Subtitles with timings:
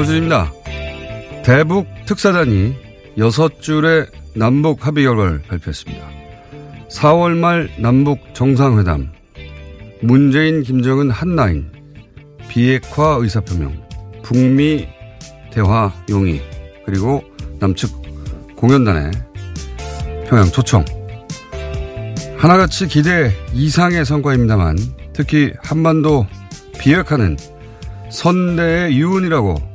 [0.00, 0.52] 김호준입니다.
[1.44, 2.74] 대북 특사단이
[3.18, 6.06] 여섯 줄의 남북 합의 결과를 발표했습니다.
[6.90, 9.12] 4월 말 남북 정상회담,
[10.00, 11.70] 문재인, 김정은 한라인,
[12.48, 13.82] 비핵화 의사표명,
[14.22, 14.88] 북미
[15.52, 16.40] 대화 용의,
[16.86, 17.22] 그리고
[17.58, 17.90] 남측
[18.56, 19.10] 공연단의
[20.28, 20.84] 평양 초청.
[22.38, 24.78] 하나같이 기대 이상의 성과입니다만
[25.12, 26.26] 특히 한반도
[26.78, 27.36] 비핵화는
[28.10, 29.69] 선대의 유언이라고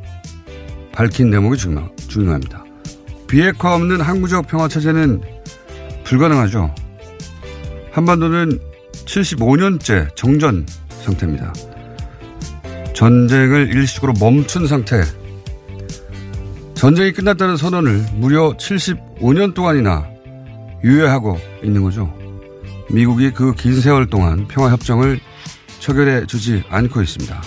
[0.95, 2.63] 밝힌 대목이 중요, 중요합니다.
[3.27, 5.21] 비핵화 없는 항구적 평화 체제는
[6.05, 6.73] 불가능하죠.
[7.91, 8.59] 한반도는
[9.05, 10.65] 75년째 정전
[11.03, 11.53] 상태입니다.
[12.93, 15.03] 전쟁을 일시적으로 멈춘 상태.
[16.75, 20.07] 전쟁이 끝났다는 선언을 무려 75년 동안이나
[20.83, 22.13] 유예하고 있는 거죠.
[22.89, 25.19] 미국이 그 긴 세월 동안 평화협정을
[25.79, 27.41] 처결해 주지 않고 있습니다.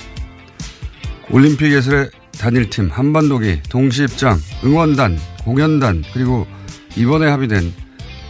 [1.31, 6.47] 올림픽 예술의 단일팀, 한반도기, 동시입장, 응원단, 공연단, 그리고
[6.97, 7.73] 이번에 합의된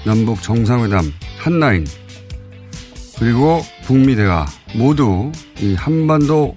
[0.07, 1.85] 남북 정상회담, 한라인,
[3.19, 5.31] 그리고 북미 대화 모두
[5.61, 6.57] 이 한반도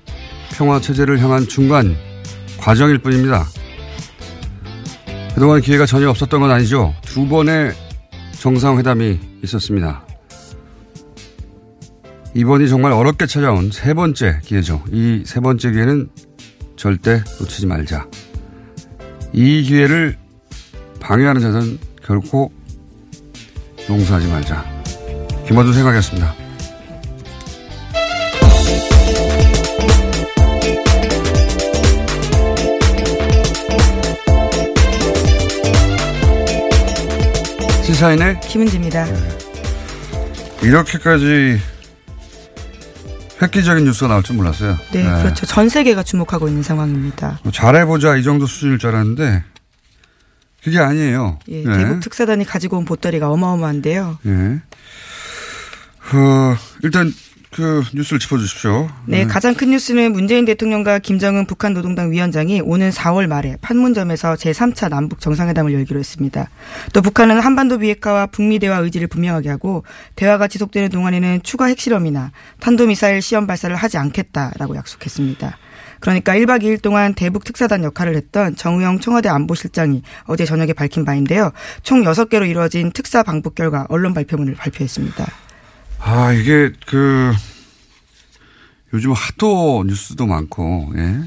[0.54, 1.96] 평화 체제를 향한 중간
[2.58, 3.46] 과정일 뿐입니다.
[5.34, 6.94] 그동안 기회가 전혀 없었던 건 아니죠.
[7.04, 7.74] 두 번의
[8.34, 10.06] 정상회담이 있었습니다.
[12.36, 14.84] 이번이 정말 어렵게 찾아온 세 번째 기회죠.
[14.92, 16.10] 이 세 번째 기회는
[16.82, 18.08] 절대 놓치지 말자.
[19.34, 20.18] 이 기회를
[21.00, 22.52] 방해하는 자는 결코
[23.88, 24.66] 용서하지 말자.
[25.46, 26.34] 김원준 생각이었습니다.
[37.84, 39.06] 시사인의 김은지입니다.
[40.64, 41.60] 이렇게까지
[43.42, 44.78] 획기적인 뉴스가 나올 줄 몰랐어요.
[44.92, 45.46] 네, 그렇죠.
[45.46, 47.40] 전 세계가 주목하고 있는 상황입니다.
[47.44, 49.44] 뭐 잘해보자 이 정도 수준일 줄 알았는데
[50.64, 51.40] 그게 아니에요.
[51.48, 51.78] 예, 네.
[51.78, 54.20] 대북 특사단이 가지고 온 보따리가 어마어마한데요.
[54.28, 54.62] 예.
[56.14, 57.12] 어, 일단
[57.52, 58.90] 그 뉴스를 짚어주십시오.
[59.06, 64.90] 네, 가장 큰 뉴스는 문재인 대통령과 김정은 북한 노동당 위원장이 오는 4월 말에 판문점에서 제3차
[64.90, 66.50] 남북 정상회담을 열기로 했습니다.
[66.94, 69.84] 또 북한은 한반도 비핵화와 북미 대화 의지를 분명하게 하고
[70.16, 75.58] 대화가 지속되는 동안에는 추가 핵실험이나 탄도미사일 시험 발사를 하지 않겠다라고 약속했습니다.
[76.00, 81.52] 그러니까 1박 2일 동안 대북 특사단 역할을 했던 정우영 청와대 안보실장이 어제 저녁에 밝힌 바인데요.
[81.84, 85.28] 총 6개로 이루어진 특사 방북 결과 언론 발표문을 발표했습니다.
[86.04, 87.32] 아, 이게 그
[88.94, 91.20] 요즘 하도 뉴스도 많고, 예.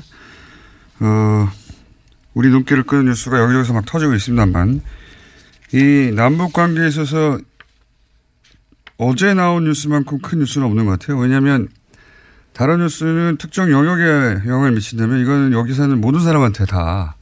[1.01, 1.49] 어,
[2.35, 4.83] 우리 눈길을 끄는 뉴스가 여기저기서 막 터지고 있습니다만,
[5.73, 7.39] 이 남북 관계에 있어서
[8.97, 11.19] 어제 나온 뉴스만큼 큰 뉴스는 없는 것 같아요.
[11.19, 11.69] 왜냐하면
[12.53, 17.17] 다른 뉴스는 특정 영역에 영향을 미친다면 이거는 여기 사는 모든 사람한테 다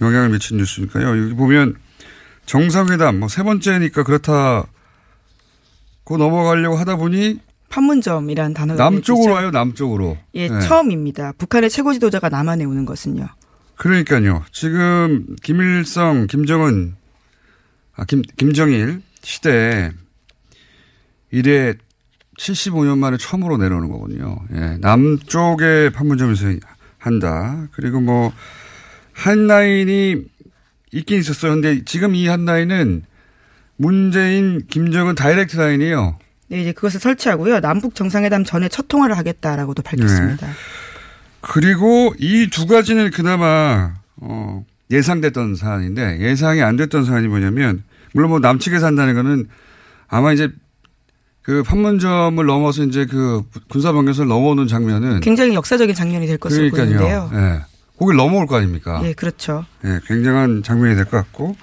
[0.00, 1.06] 영향을 미친 뉴스니까요.
[1.06, 1.74] 여기 보면
[2.46, 4.64] 정상회담 뭐 세 번째니까 그렇다.
[6.04, 7.38] 고 넘어가려고 하다 보니
[7.72, 9.34] 판문점이라는 단어가 남쪽으로 되죠.
[9.34, 10.18] 와요, 남쪽으로.
[10.34, 10.60] 예, 네.
[10.60, 11.32] 처음입니다.
[11.38, 13.26] 북한의 최고 지도자가 남한에 오는 것은요.
[13.76, 14.44] 그러니까요.
[14.52, 16.94] 지금 김일성, 김정은,
[17.96, 19.90] 아, 김, 김정일 시대에
[21.30, 21.74] 이래
[22.38, 24.36] 75년 만에 처음으로 내려오는 거거든요.
[24.54, 24.76] 예.
[24.80, 26.46] 남쪽에 판문점에서
[26.98, 27.68] 한다.
[27.72, 28.32] 그리고 뭐,
[29.14, 30.24] 한라인이
[30.92, 31.52] 있긴 있었어요.
[31.52, 33.04] 근데 지금 이 한라인은
[33.76, 36.18] 문재인, 김정은 다이렉트 라인이에요.
[36.52, 37.60] 네, 이제 그것을 설치하고요.
[37.60, 40.46] 남북 정상회담 전에 첫 통화를 하겠다라고도 밝혔습니다.
[40.46, 40.52] 네.
[41.40, 47.82] 그리고 이 두 가지는 그나마 어, 예상됐던 사안인데 예상이 안 됐던 사안이 뭐냐면
[48.12, 49.48] 물론 뭐 남측에서 한다는 거는
[50.08, 50.50] 아마 이제
[51.40, 56.98] 그 판문점을 넘어서 이제 그 군사병력을 넘어오는 장면은 굉장히 역사적인 장면이 될 것으로 그러니까요.
[57.30, 57.30] 보이는데요.
[57.34, 57.60] 예.
[57.98, 59.00] 거길 넘어올 거 아닙니까?
[59.04, 59.64] 예, 그렇죠.
[59.84, 61.56] 예, 굉장한 장면이 될 것 같고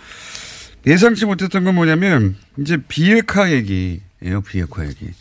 [0.88, 4.42] 예상치 못했던 건 뭐냐면 이제 비핵화 얘기 예요.
[4.42, 5.12] 비핵화 얘기.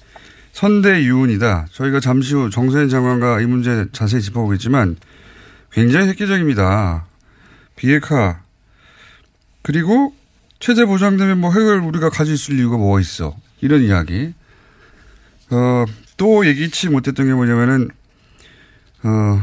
[0.53, 1.67] 선대 유운이다.
[1.73, 4.97] 저희가 잠시 후 정세현 장관과 이 문제 자세히 짚어보겠지만
[5.73, 7.06] 굉장히 획기적입니다.
[7.77, 8.41] 비핵화
[9.62, 10.15] 그리고
[10.59, 13.37] 체제 보장되면 뭐 핵을 우리가 가질 수 있을 이유가 뭐가 있어.
[13.61, 14.35] 이런 이야기.
[15.51, 15.85] 어,
[16.17, 17.91] 또 예기치 못했던 게 뭐냐면은
[19.05, 19.43] 어,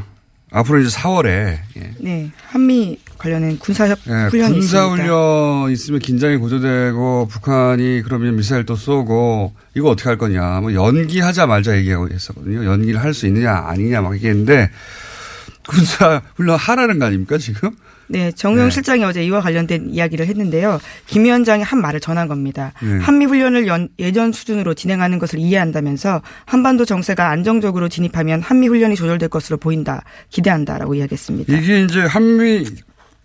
[0.51, 1.93] 앞으로 이제 4월에 예.
[1.99, 8.75] 네, 한미 관련된 군사협 예, 훈련이 군사 훈련 있으면 긴장이 고조되고 북한이 그러면 미사일 또
[8.75, 12.63] 쏘고 이거 어떻게 할 거냐 뭐 연기하자 말자 얘기하고 했었거든요.
[12.65, 14.69] 연기를 할 수 있느냐 아니냐 막 얘기했는데
[15.67, 17.71] 군사 훈련 하라는 거 아닙니까 지금?
[18.07, 18.69] 네, 정우영 네.
[18.71, 20.79] 실장이 어제 이와 관련된 이야기를 했는데요.
[21.07, 22.71] 김 위원장이 한 말을 전한 겁니다.
[22.83, 22.99] 네.
[22.99, 29.29] 한미 훈련을 연- 예전 수준으로 진행하는 것을 이해한다면서 한반도 정세가 안정적으로 진입하면 한미 훈련이 조절될
[29.29, 31.51] 것으로 보인다, 기대한다라고 이야기했습니다.
[31.57, 32.67] 이게 이제 한미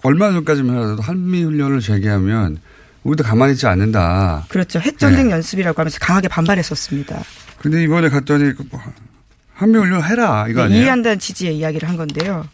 [0.02, 2.58] 얼마 전까지만 하더라도 한미 훈련을 재개하면
[3.02, 4.47] 우리도 가만히 있지 않는다.
[4.49, 4.79] 그렇죠.
[4.79, 5.35] 핵전쟁 네.
[5.35, 7.23] 연습이라고 하면서 강하게 반발했었습니다.
[7.58, 8.81] 근데 이번에 갔더니 그뭐
[9.55, 10.82] 한미 훈련 해라 이거 네, 아니에요?
[10.82, 12.47] 이해한다는 취지의 이야기를 한 건데요.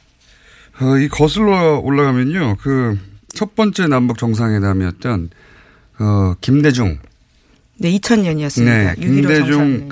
[0.81, 2.56] 어, 이 거슬러 올라가면요.
[2.60, 2.96] 그
[3.37, 5.28] 첫 번째 남북 정상회담이었던
[5.98, 6.98] 어, 김대중,
[7.78, 8.64] 네, 2000년이었습니다.
[8.64, 9.88] 네, 6.15 김대중.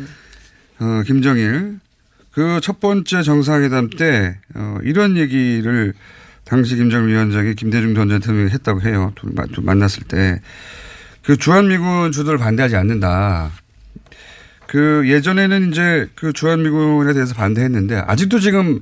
[0.81, 1.79] 어, 김정일
[2.33, 5.93] 그 첫 번째 정상회담 때 어, 이런 얘기를
[6.45, 9.13] 당시 김정일 위원장이 김대중 전 대통령이 했다고 해요.
[9.15, 10.41] 둘 만났을 때.
[11.23, 13.51] 그 주한미군 주도를 반대하지 않는다.
[14.67, 18.81] 그 예전에는 이제 그 주한미군에 대해서 반대했는데 아직도 지금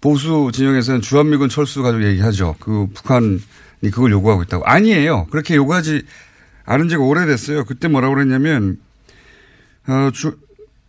[0.00, 2.56] 보수 진영에서는 주한미군 철수 가지고 얘기하죠.
[2.58, 3.40] 그 북한이
[3.92, 4.64] 그걸 요구하고 있다고.
[4.64, 5.26] 아니에요.
[5.30, 6.02] 그렇게 요구하지
[6.64, 7.64] 않은 지가 오래됐어요.
[7.64, 8.78] 그때 뭐라고 그랬냐면,
[9.86, 10.36] 어, 주,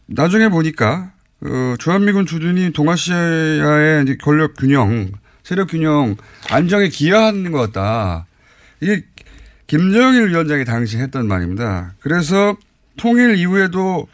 [0.08, 1.12] 나중에 보니까,
[1.42, 5.12] 어, 주한미군 주둔이 동아시아의 권력 균형,
[5.48, 6.18] 세력 균형,
[6.50, 8.26] 안정에 기여하는 것 같다.
[8.82, 9.06] 이게
[9.66, 11.94] 김정일 위원장이 당시 했던 말입니다.
[12.02, 12.58] 그래서
[12.98, 14.10] 통일 이후에도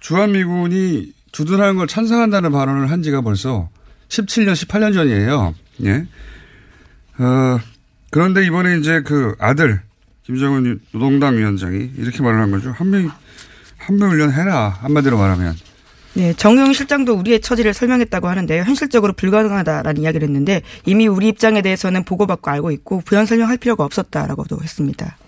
[0.00, 3.70] 주한미군이 주둔하는 걸 찬성한다는 발언을 한 지가 벌써
[4.08, 5.54] 17년, 18년 전이에요.
[5.84, 6.06] 예.
[7.24, 7.58] 어,
[8.10, 9.80] 그런데 이번에 이제 그 아들,
[10.24, 12.72] 김정은 노동당 위원장이 이렇게 말을 한 거죠.
[12.72, 13.08] 한미,
[13.78, 14.76] 한미훈련 해라.
[14.82, 15.56] 한마디로 말하면.
[16.16, 18.62] 네, 정우영 실장도 우리의 처지를 설명했다고 하는데요.
[18.62, 24.58] 현실적으로 불가능하다라는 이야기를 했는데 이미 우리 입장에 대해서는 보고받고 알고 있고 부연 설명할 필요가 없었다라고도
[24.62, 25.18] 했습니다.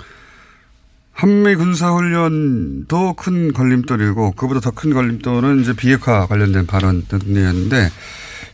[1.12, 7.90] 한미 군사훈련도 큰 걸림돌이고 그보다 더 큰 걸림돌은 이제 비핵화 관련된 발언 등이었는데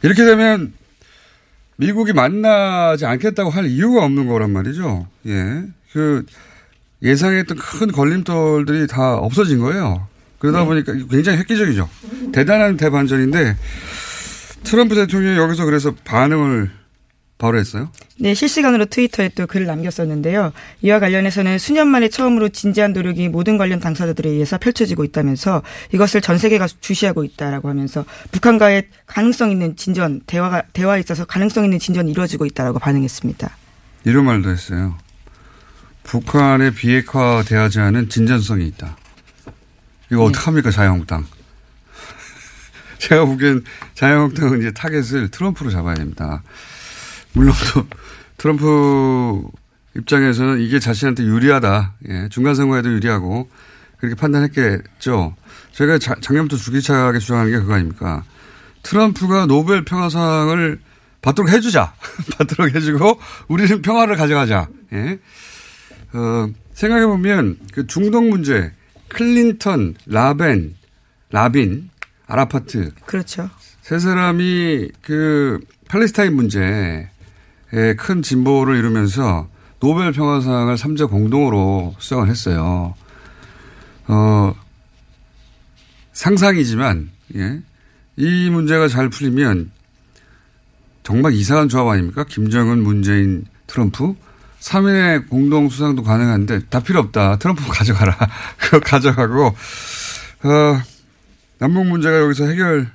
[0.03, 0.73] 이렇게 되면
[1.77, 5.07] 미국이 만나지 않겠다고 할 이유가 없는 거란 말이죠.
[5.27, 5.63] 예.
[5.93, 6.25] 그
[7.03, 10.09] 예상했던 큰 걸림돌들이 다 없어진 거예요.
[10.39, 11.89] 그러다 보니까 굉장히 획기적이죠.
[12.33, 13.57] 대단한 대반전인데
[14.65, 16.71] 트럼프 대통령이 여기서 그래서 반응을
[17.37, 17.91] 바로 했어요.
[18.19, 20.53] 네, 실시간으로 트위터에 또 글을 남겼었는데요.
[20.83, 25.63] 이와 관련해서는 수년 만에 처음으로 진지한 노력이 모든 관련 당사자들에 의해서 펼쳐지고 있다면서
[25.93, 31.79] 이것을 전 세계가 주시하고 있다라고 하면서 북한과의 가능성 있는 진전, 대화가, 대화에 있어서 가능성 있는
[31.79, 33.57] 진전이 이루어지고 있다라고 반응했습니다.
[34.05, 34.97] 이런 말도 했어요.
[36.05, 38.97] 북한의 비핵화되지 않은 진정성이 있다.
[40.13, 41.27] 이거 어떡합니까, 자유한국당.
[42.99, 46.43] 제가 보기엔 자유한국당은 이제 타겟을 트럼프로 잡아야 됩니다.
[47.33, 47.87] 물론 또
[48.37, 49.43] 트럼프
[49.97, 51.95] 입장에서는 이게 자신한테 유리하다.
[52.09, 53.49] 예, 중간 선거에도 유리하고
[53.99, 55.35] 그렇게 판단했겠죠.
[55.73, 58.25] 제가 자- 작년부터 주기차게 주장하는 게 그거 아닙니까.
[58.83, 60.81] 트럼프가 노벨 평화상을
[61.23, 61.95] 받도록 해주자.
[62.37, 63.19] 받도록 해주고
[63.49, 64.69] 우리는 평화를 가져가자.
[64.93, 65.19] 예.
[66.13, 68.73] 어, 생각해보면 그 중동 문제,
[69.15, 70.75] 클린턴, 라벤,
[71.31, 71.91] 라빈,
[72.27, 73.49] 아라파트 그렇죠.
[73.81, 77.09] 세 사람이 그 팔레스타인 문제에
[77.97, 79.49] 큰 진보를 이루면서
[79.81, 82.95] 노벨 평화상을 삼자 공동으로 수상을 했어요.
[84.07, 84.55] 어,
[86.13, 87.61] 상상이지만, 예.
[88.17, 89.71] 이 문제가 잘 풀리면
[91.03, 92.25] 정말 이상한 조합 아닙니까?
[92.25, 94.15] 김정은, 문재인, 트럼프.
[94.65, 97.37] 3인의 공동 수상도 가능한데 다 필요 없다.
[97.37, 98.17] 트럼프 가져가라.
[98.59, 100.81] 그거 가져가고, 어,
[101.59, 102.91] 남북 문제가 여기서 해결,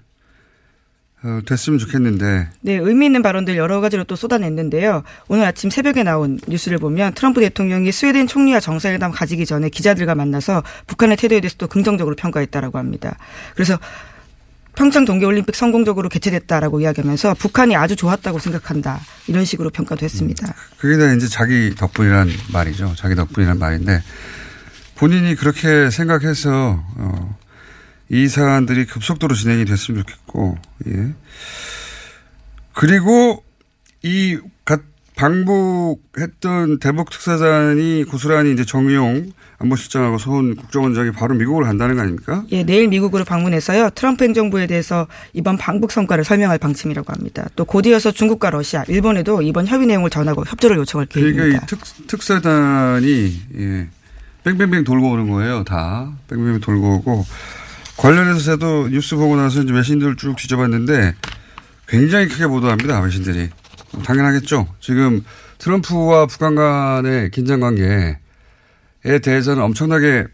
[1.21, 2.49] 어, 됐으면 좋겠는데.
[2.61, 5.03] 네, 의미 있는 발언들 여러 가지로 또 쏟아냈는데요.
[5.27, 10.63] 오늘 아침 새벽에 나온 뉴스를 보면 트럼프 대통령이 스웨덴 총리와 정상회담 가지기 전에 기자들과 만나서
[10.87, 13.17] 북한의 태도에 대해서 또 긍정적으로 평가했다라고 합니다.
[13.53, 13.77] 그래서
[14.75, 18.99] 평창 동계올림픽 성공적으로 개최됐다라고 이야기하면서 북한이 아주 좋았다고 생각한다.
[19.27, 20.53] 이런 식으로 평가도 했습니다.
[20.77, 22.93] 그게 다 이제 자기 덕분이란 말이죠.
[22.97, 24.01] 자기 덕분이란 말인데
[24.95, 27.37] 본인이 그렇게 생각해서 어,
[28.09, 30.57] 이 사안들이 급속도로 진행이 됐으면 좋겠고
[30.87, 31.13] 예.
[32.73, 33.43] 그리고
[34.03, 34.81] 이 갓-
[35.19, 42.45] 방북했던 대북 특사단이 고스란히 이제 정용 안보실장하고 서훈 국정원장이 바로 미국을 간다는 거 아닙니까?
[42.51, 43.89] 예, 내일 미국으로 방문해서요.
[43.95, 47.49] 트럼프 행정부에 대해서 이번 방북 성과를 설명할 방침이라고 합니다.
[47.57, 51.65] 또 곧이어서 중국과 러시아, 일본에도 이번 협의 내용을 전하고 협조를 요청할 그러니까 계획입니다.
[51.65, 53.87] 이 특, 특사단이, 예,
[54.45, 56.13] 뺑뺑뺑 돌고 오는 거예요, 다.
[56.29, 57.25] 뺑뺑뺑 돌고 오고.
[57.97, 61.15] 관련해서 저도 뉴스 보고 나서 이제 외신들 쭉 뒤져봤는데
[61.89, 63.49] 굉장히 크게 보도합니다, 외신들이.
[64.03, 64.67] 당연하겠죠.
[64.79, 65.23] 지금
[65.57, 68.17] 트럼프와 북한 간의 긴장 관계에
[69.23, 70.25] 대해서는 엄청나게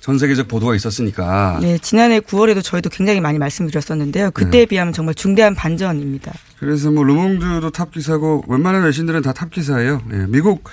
[0.00, 1.58] 전 세계적 보도가 있었으니까.
[1.60, 4.30] 네, 지난해 9월에도 저희도 굉장히 많이 말씀드렸었는데요.
[4.30, 6.32] 그때에 비하면 정말 중대한 반전입니다.
[6.58, 10.02] 그래서 뭐 르몽드도 탑 기사고 웬만한 외신들은 다 탑 기사예요.
[10.12, 10.64] 예, 미국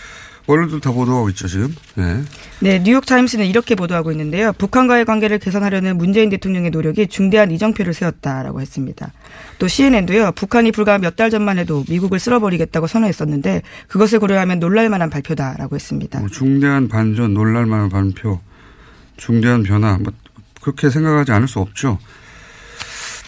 [0.48, 1.76] 언론도 다 보도하고 있죠 지금.
[1.98, 2.22] 예.
[2.62, 4.54] 네, 뉴욕 타임스는 이렇게 보도하고 있는데요.
[4.54, 9.12] 북한과의 관계를 개선하려는 문재인 대통령의 노력이 중대한 이정표를 세웠다라고 했습니다.
[9.60, 10.32] 또 CNN도요.
[10.32, 16.20] 북한이 불과 몇 달 전만 해도 미국을 쓸어버리겠다고 선언했었는데 그것을 고려하면 놀랄만한 발표다라고 했습니다.
[16.20, 18.40] 뭐 중대한 반전, 놀랄만한 반표,
[19.18, 20.14] 중대한 변화, 뭐
[20.62, 21.98] 그렇게 생각하지 않을 수 없죠.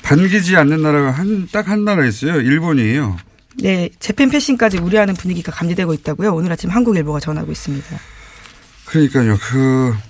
[0.03, 2.39] 반기지 않는 나라가 한 딱 한 나라 있어요.
[2.41, 3.17] 일본이에요.
[3.57, 6.33] 네, 재팬 패싱까지 우려하는 분위기가 감지되고 있다고요.
[6.33, 7.99] 오늘 아침 한국일보가 전하고 있습니다.
[8.85, 9.37] 그러니까요.
[9.37, 10.09] 그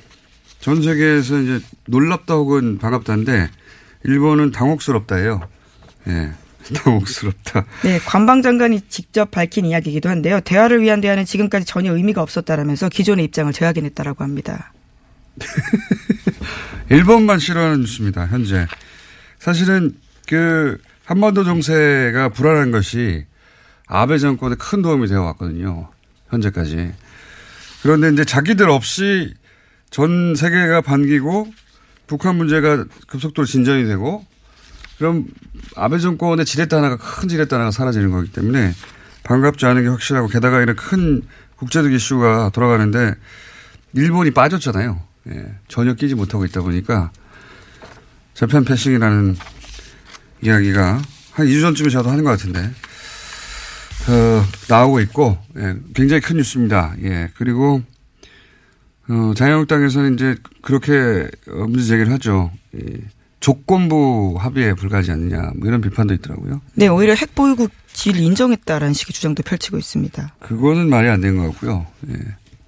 [0.60, 3.50] 전 세계에서 이제 놀랍다 혹은 반갑다인데
[4.04, 5.42] 일본은 당혹스럽다예요.
[6.08, 6.32] 예.
[6.76, 7.66] 당혹스럽다.
[7.84, 10.40] 네, 관방장관이 직접 밝힌 이야기이기도 한데요.
[10.42, 14.74] 대화를 위한 대화는 지금까지 전혀 의미가 없었다라면서 기존의 입장을 재확인했다라고 합니다.
[16.90, 18.28] 일본만 싫어하는 뉴스입니다.
[18.28, 18.68] 현재.
[19.40, 19.96] 사실은
[20.28, 20.78] 그
[21.10, 23.26] 한반도 정세가 불안한 것이
[23.88, 25.90] 아베 정권에 큰 도움이 되어 왔거든요.
[26.30, 26.94] 현재까지.
[27.82, 29.34] 그런데 이제 자기들 없이
[29.90, 31.52] 전 세계가 반기고
[32.06, 34.24] 북한 문제가 급속도로 진전이 되고
[35.00, 35.26] 그럼
[35.76, 38.72] 아베 정권의 지렛대 하나가 큰 지렛대 하나가 사라지는 거기 때문에
[39.24, 41.24] 반갑지 않은 게 확실하고 게다가 이런 큰
[41.56, 43.16] 국제적 이슈가 돌아가는데
[43.94, 45.02] 일본이 빠졌잖아요.
[45.30, 47.10] 예, 전혀 끼지 못하고 있다 보니까
[48.36, 49.38] 재팬 패싱이라는
[50.42, 52.72] 이야기가 한 2주 전쯤에 저도 하는 것 같은데
[54.10, 56.96] 어, 나오고 있고 예, 굉장히 큰 뉴스입니다.
[57.04, 57.82] 예, 그리고
[59.10, 62.52] 어, 자유한국당에서는 이제 그렇게 어, 문제 제기를 하죠.
[62.76, 62.80] 예,
[63.40, 66.62] 조건부 합의에 불과하지 않느냐 뭐 이런 비판도 있더라고요.
[66.74, 70.36] 네, 오히려 핵보유국 지위를 인정했다라는 식의 주장도 펼치고 있습니다.
[70.40, 71.86] 그거는 말이 안 되는 것 같고요.
[72.10, 72.16] 예.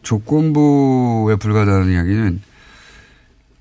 [0.02, 2.42] 조건부에 불과하다는 이야기는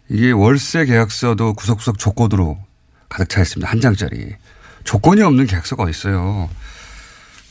[0.09, 2.59] 이게 월세 계약서도 구석구석 조건으로
[3.11, 3.71] 가득 차 있습니다.
[3.71, 4.35] 한 장짜리.
[4.85, 6.49] 조건이 없는 계약서가 있어요.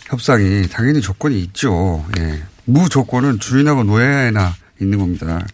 [0.05, 2.03] 협상이 당연히 조건이 있죠.
[2.17, 2.41] 예.
[2.65, 5.45] 무조건은 주인하고 노예나 있는 겁니다.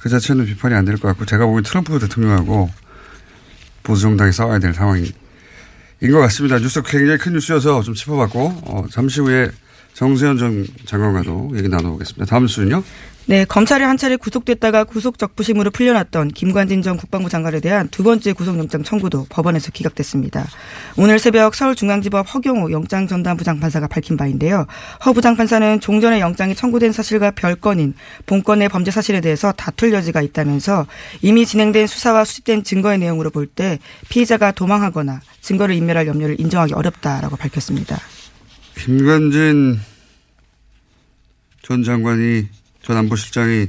[0.00, 2.68] 그 자체는 비판이 안 될 것 같고 제가 보기엔 트럼프 대통령하고
[3.84, 5.06] 보수정당이 싸워야 될 상황인
[6.02, 6.58] 것 같습니다.
[6.58, 9.50] 뉴스 굉장히 큰 뉴스여서 좀 짚어봤고 어, 잠시 후에
[9.94, 12.26] 정세현 전 장관과도 얘기 나눠보겠습니다.
[12.26, 12.82] 다음 수는요?
[13.26, 18.32] 네, 검찰이 한 차례 구속됐다가 구속 적부심으로 풀려났던 김관진 전 국방부 장관에 대한 두 번째
[18.32, 20.44] 구속영장 청구도 법원에서 기각됐습니다.
[20.96, 24.66] 오늘 새벽 서울중앙지법 허경호 영장 전담 부장판사가 밝힌 바인데요.
[25.06, 27.94] 허 부장판사는 종전에 영장이 청구된 사실과 별건인
[28.26, 30.86] 본건의 범죄 사실에 대해서 다툴 여지가 있다면서
[31.20, 37.36] 이미 진행된 수사와 수집된 증거의 내용으로 볼 때 피의자가 도망하거나 증거를 인멸할 염려를 인정하기 어렵다라고
[37.36, 37.98] 밝혔습니다.
[38.78, 39.78] 김관진
[41.60, 42.48] 전 장관이
[42.82, 43.66] 전 안보실장이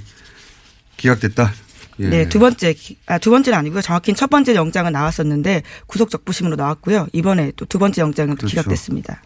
[0.98, 1.54] 기각됐다.
[2.00, 2.08] 예.
[2.10, 3.82] 네, 두 번째, 기- 아, 두 번째는 아니고요.
[3.82, 7.08] 정확히는 첫 번째 영장은 나왔었는데 구속 적부심으로 나왔고요.
[7.14, 8.56] 이번에 또 두 번째 영장은 또 그렇죠.
[8.56, 9.22] 기각됐습니다.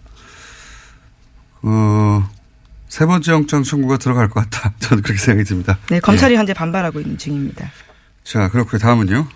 [1.62, 2.30] 어,
[2.90, 4.74] 세 번째 영장 청구가 들어갈 것 같다.
[4.80, 5.78] 저는 그렇게 생각이 듭니다.
[5.90, 7.72] 네, 검찰이 현재 반발하고 있는 중입니다.
[8.24, 8.80] 자, 그렇고요.
[8.80, 9.28] 다음은요.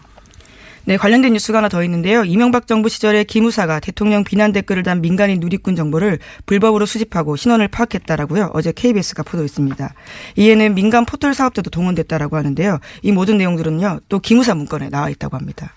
[0.85, 2.23] 네, 관련된 뉴스가 하나 더 있는데요.
[2.23, 8.51] 이명박 정부 시절에 기무사가 대통령 비난 댓글을 단 민간인 누리꾼 정보를 불법으로 수집하고 신원을 파악했다라고요.
[8.53, 9.93] 어제 KBS가 보도했습니다.
[10.37, 12.79] 이에는 민간 포털 사업자도 동원됐다라고 하는데요.
[13.03, 13.99] 이 모든 내용들은요.
[14.09, 15.73] 또 기무사 문건에 나와 있다고 합니다.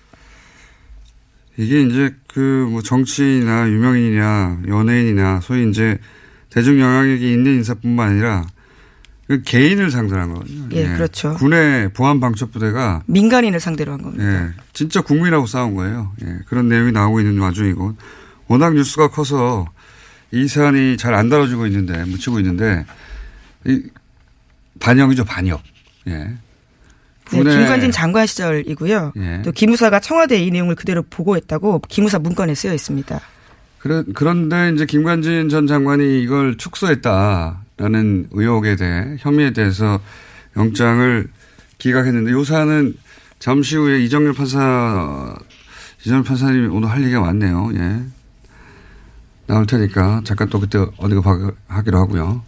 [1.57, 5.99] 이게 이제 그 뭐 정치인이나 유명인이나 연예인이나 소위 이제
[6.51, 8.54] 대중 영향력이 있는 인사뿐만 아니라 그
[9.45, 10.69] 개인을 상대로 한 거거든요.
[10.73, 11.35] 예, 그렇죠.
[11.35, 14.25] 군의 보안 방첩 부대가 민간인을 상대로 한 겁니다.
[14.25, 16.13] 예, 진짜 국민하고 싸운 거예요.
[16.23, 17.97] 예, 그런 내용이 나오고 있는 와중이고
[18.49, 19.67] 워낙 뉴스가 커서
[20.31, 22.85] 이 사안이 잘 안 다뤄지고 있는데 묻히고 있는데
[23.65, 23.83] 이
[24.81, 25.63] 반역이죠 반역.
[26.09, 26.13] 예.
[26.17, 26.37] 네,
[27.25, 29.13] 군의- 김관진 장관 시절이고요.
[29.17, 29.43] 예.
[29.43, 33.19] 또 기무사가 청와대에 이 내용을 그대로 보고했다고 기무사 문건에 쓰여 있습니다.
[33.79, 40.01] 그런 그런데 이제 김관진 전 장관이 이걸 축소했다 라는 의혹에 대해 혐의에 대해서
[40.57, 41.27] 영장을
[41.79, 42.95] 기각했는데 요 사안은
[43.39, 45.35] 잠시 후에 이정열 판사
[46.05, 47.71] 이정열 판사님이 오늘 할 얘기가 많네요.
[47.75, 48.03] 예.
[49.47, 52.43] 나올 테니까 잠깐 또 그때 어디가 봐- 하기로 하고요.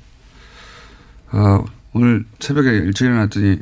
[1.32, 3.58] 어, 오늘 새벽에 일찍 일어났더니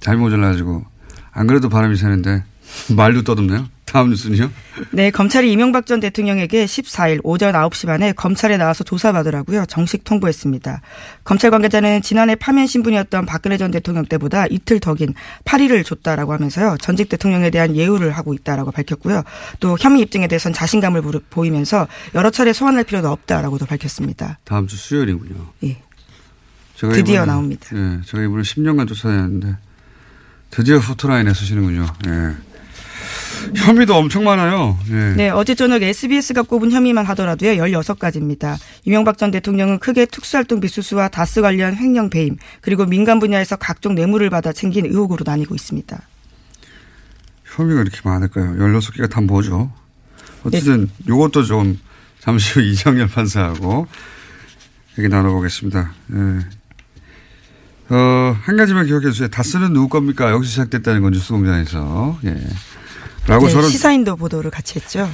[0.00, 0.84] 잠이 모자라가지고
[1.32, 2.44] 안 그래도 바람이 새는데
[2.96, 3.68] 말도 떠듬네요.
[3.90, 4.50] 다음 뉴스는요.
[4.92, 9.64] 네, 검찰이 이명박 전 대통령에게 14일 오전 9시 반에 검찰에 나와서 조사받으라고요.
[9.66, 10.80] 정식 통보했습니다.
[11.24, 15.14] 검찰 관계자는 지난해 파면 신분이었던 박근혜 전 대통령 때보다 이틀 더긴
[15.44, 16.76] 8일을 줬다라고 하면서요.
[16.80, 19.22] 전직 대통령에 대한 예우를 하고 있다라고 밝혔고요.
[19.60, 24.38] 또 혐의 입증에 대해선 자신감을 보이면서 여러 차례 소환할 필요도 없다라고도 밝혔습니다.
[24.44, 25.52] 다음 주 수요일이군요.
[25.64, 25.78] 예.
[26.76, 27.66] 드디어 이번에- 나옵니다.
[27.74, 29.56] 예, 제가 이번에 10년간 쫓아다녔는데
[30.50, 31.86] 드디어 포토라인에 서시는군요.
[32.06, 32.47] 예.
[33.56, 34.78] 혐의도 엄청 많아요.
[34.90, 35.14] 예.
[35.16, 38.56] 네, 어제 저녁 SBS가 꼽은 혐의만 하더라도요, 16가지입니다.
[38.84, 44.28] 이명박 전 대통령은 크게 특수활동 비수수와 다스 관련 횡령 배임, 그리고 민간 분야에서 각종 뇌물을
[44.30, 46.00] 받아 챙긴 의혹으로 나뉘고 있습니다.
[47.44, 48.52] 혐의가 이렇게 많을까요?
[48.52, 49.72] 16개가 다 뭐죠?
[50.44, 51.78] 어쨌든 요것도 좀
[52.20, 53.86] 잠시 후 이정열 판사하고
[54.98, 55.92] 얘기 나눠보겠습니다.
[56.12, 57.94] 예.
[57.94, 59.28] 어, 한 가지만 기억해 주세요.
[59.28, 60.30] 다스는 누구 겁니까?
[60.30, 62.18] 여기서 시작됐다는 건 뉴스공장에서.
[62.26, 62.36] 예.
[63.28, 65.08] 라고 네, 저는 시사인도 보도를 같이 했죠.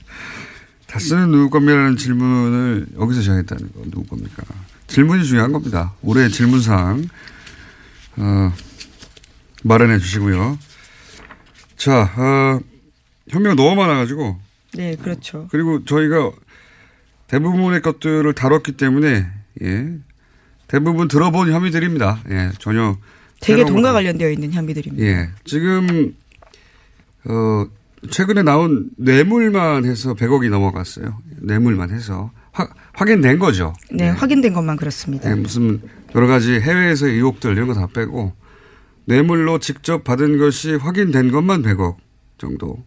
[0.86, 4.42] 다스는 누구 겁니까라는 질문을 여기서 시작했다는 거 누구 겁니까?
[4.86, 5.94] 질문이 중요한 겁니다.
[6.02, 7.08] 올해 질문사항
[8.16, 8.52] 어,
[9.64, 10.58] 마련해 주시고요.
[11.76, 12.60] 자, 어,
[13.28, 14.38] 혐의가 너무 많아가지고
[14.74, 15.48] 네, 그렇죠.
[15.50, 16.30] 그리고 저희가
[17.26, 19.26] 대부분의 것들을 다뤘기 때문에
[19.62, 19.88] 예,
[20.68, 22.22] 대부분 들어본 혐의들입니다.
[22.30, 22.96] 예, 전혀
[23.40, 25.04] 되게 돈과 거- 관련되어 있는 혐의들입니다.
[25.04, 26.14] 예, 지금
[27.28, 27.66] 어
[28.10, 31.18] 최근에 나온 뇌물만 해서 100억이 넘어갔어요.
[31.42, 33.72] 뇌물만 해서 확 확인된 거죠.
[33.90, 35.30] 네, 확인된 것만 그렇습니다.
[35.30, 35.80] 예, 무슨
[36.14, 38.32] 여러 가지 해외에서 의혹들 이런 거 다 빼고
[39.06, 41.96] 뇌물로 직접 받은 것이 확인된 것만 100억
[42.38, 42.84] 정도입니다.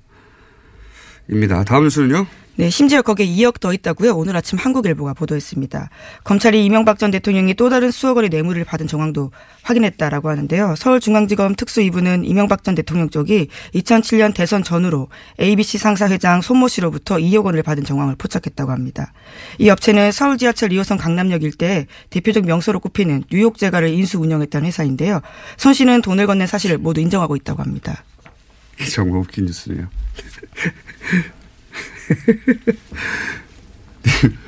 [1.65, 2.25] 다음 뉴스는요?
[2.60, 4.17] 네, 심지어 거기에 2억 더 있다고요.
[4.17, 5.89] 오늘 아침 한국일보가 보도했습니다.
[6.26, 10.76] 검찰이 이명박 전 대통령이 또 다른 수억 원의 뇌물을 받은 정황도 확인했다라고 하는데요.
[10.76, 15.08] 서울중앙지검 특수 2부는 이명박 전 대통령 쪽이 2007년 대선 전후로
[15.39, 19.13] ABC 상사 회장 손모 씨로부터 2억 원을 받은 정황을 포착했다고 합니다.
[19.58, 25.22] 이 업체는 서울 지하철 2호선 강남역 일대에 대표적 명소로 꼽히는 뉴욕 제가를 인수 운영했다는 회사인데요.
[25.56, 28.04] 손 씨는 돈을 건넨 사실을 모두 인정하고 있다고 합니다.
[28.93, 29.88] 정말 웃긴 뉴스네요.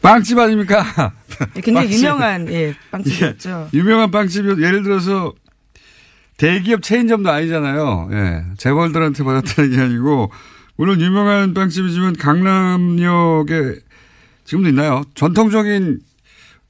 [0.00, 1.12] 빵집 아닙니까?
[1.54, 1.98] 굉장히 빵집.
[1.98, 3.70] 유명한 예, 빵집이었죠.
[3.74, 5.32] 유명한 빵집이 예를 들어서
[6.36, 8.08] 대기업 체인점도 아니잖아요.
[8.12, 8.44] 예.
[8.56, 10.30] 재벌들한테 받았다는 게 아니고
[10.76, 13.74] 물론 유명한 빵집이지만 강남역에
[14.44, 15.02] 지금도 있나요?
[15.14, 16.00] 전통적인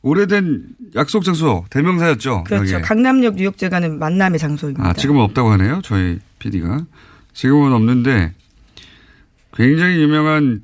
[0.01, 0.65] 오래된
[0.97, 2.45] 약속 장소 대명사였죠.
[2.45, 2.63] 그렇죠.
[2.65, 2.81] 여기에.
[2.81, 4.89] 강남역 뉴욕제 가는 만남의 장소입니다.
[4.89, 5.81] 아, 지금은 없다고 하네요.
[5.85, 6.87] 저희 PD가.
[7.35, 8.33] 지금은 없는데
[9.59, 10.63] 굉장히 유명한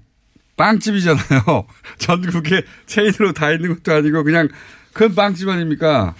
[0.57, 1.67] 빵집이잖아요.
[1.99, 4.49] 전국에 체인으로 다 있는 것도 아니고 그냥
[4.93, 6.15] 큰 빵집 아닙니까?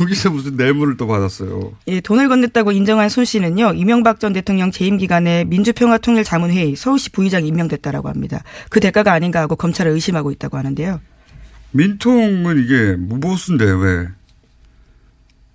[0.00, 1.72] 여기서 무슨 뇌물을 또 받았어요.
[1.86, 3.74] 예, 돈을 건넸다고 인정한 손 씨는요.
[3.74, 8.42] 이명박 전 대통령 재임 기간에 민주평화통일자문회의 서울시 부의장이 임명됐다라고 합니다.
[8.68, 11.00] 그 대가가 아닌가 하고 검찰을 의심하고 있다고 하는데요.
[11.72, 14.08] 민통은 이게 무보수인데 왜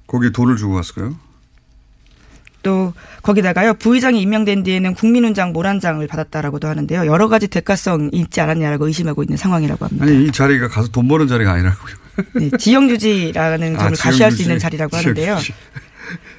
[0.08, 1.18] 거기에 돈을 주고 갔을까요?
[2.64, 2.94] 또
[3.24, 7.06] 거기다가요 부의장이 임명된 뒤에는 국민훈장 모란장을 받았다라고도 하는데요.
[7.06, 10.06] 여러 가지 대가성이 있지 않았냐라고 의심하고 있는 상황이라고 합니다.
[10.06, 11.96] 아니 이 자리가 가서 돈 버는 자리가 아니라고요.
[12.36, 14.42] 네, 지형유지라는 점을 아, 가시할 수.
[14.42, 15.38] 있는 자리라고 하는데요.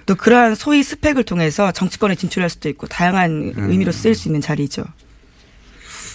[0.06, 3.70] 또 그러한 소위 스펙을 통해서 정치권에 진출할 수도 있고 다양한 음.
[3.70, 4.84] 의미로 쓰일 수 있는 자리죠.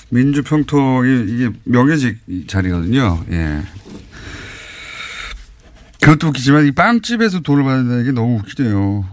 [0.10, 3.24] 민주평통이 이게 명예직 자리거든요.
[3.32, 3.64] 예.
[6.02, 9.06] 그것도 웃기지만 이 빵집에서 돈을 받는다는 게 너무 웃기네요.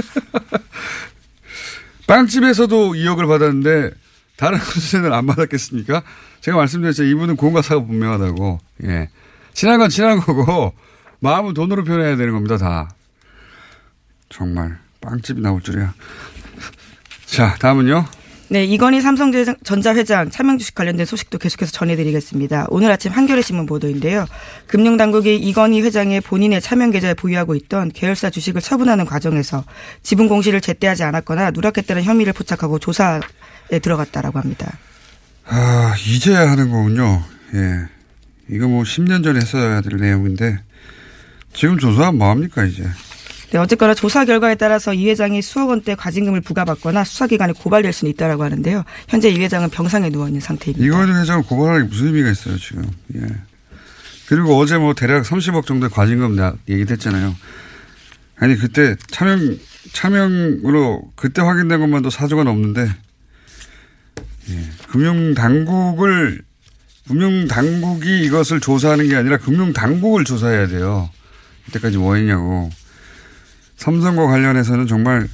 [2.06, 3.92] 빵집에서도 2억을 받았는데
[4.36, 6.02] 다른 곳에는 안 받았겠습니까?
[6.40, 7.04] 제가 말씀드렸죠.
[7.04, 8.60] 이분은 공과사가 분명하다고.
[8.84, 9.10] 예.
[9.52, 10.72] 친한 건 친한 거고
[11.20, 12.56] 마음은 돈으로 표현해야 되는 겁니다.
[12.56, 12.90] 다.
[14.28, 15.92] 정말 빵집이 나올 줄이야.
[17.26, 18.06] 자, 다음은요.
[18.52, 22.66] 네, 이건희 삼성전자 회장 차명 주식 관련된 소식도 계속해서 전해드리겠습니다.
[22.70, 24.26] 오늘 아침 한겨레 신문 보도인데요.
[24.66, 29.62] 금융 당국이 이건희 회장의 본인의 차명 계좌에 보유하고 있던 계열사 주식을 처분하는 과정에서
[30.02, 33.20] 지분 공시를 제때하지 않았거나 누락했다는 혐의를 포착하고 조사에
[33.80, 34.76] 들어갔다라고 합니다.
[35.46, 37.22] 아, 이제야 하는 거군요.
[37.54, 37.84] 예.
[38.48, 40.58] 이거 뭐 10년 전에 했어야 될 내용인데
[41.52, 42.82] 지금 조사하면 뭐합니까 이제.
[43.52, 48.44] 네, 어쨌거나 조사 결과에 따라서 이 회장이 수억 원대 과징금을 부과받거나 수사기관에 고발될 수는 있다라고
[48.44, 48.84] 하는데요.
[49.08, 50.86] 현재 이 회장은 병상에 누워 있는 상태입니다.
[50.86, 52.88] 이거는 회장을 고발하기 무슨 의미가 있어요 지금.
[53.16, 53.26] 예.
[54.28, 57.34] 그리고 어제 뭐 대략 30억 정도의 과징금 얘기됐잖아요.
[58.36, 59.58] 아니 그때 차명
[59.92, 62.82] 차명으로 그때 확인된 것만도 사조가 넘는데
[64.50, 64.64] 예.
[64.88, 66.42] 금융 당국을
[67.08, 71.10] 금융 당국이 이것을 조사하는 게 아니라 금융 당국을 조사해야 돼요.
[71.68, 72.70] 이때까지 뭐 했냐고.
[73.80, 75.26] 삼성과 관련해서는 정말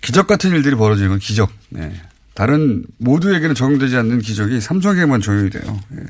[0.00, 1.52] 기적 같은 일들이 벌어지는 건 기적.
[1.68, 1.92] 네.
[2.34, 5.80] 다른 모두에게는 적용되지 않는 기적이 삼성에게만 적용이 돼요.
[5.92, 6.04] 예.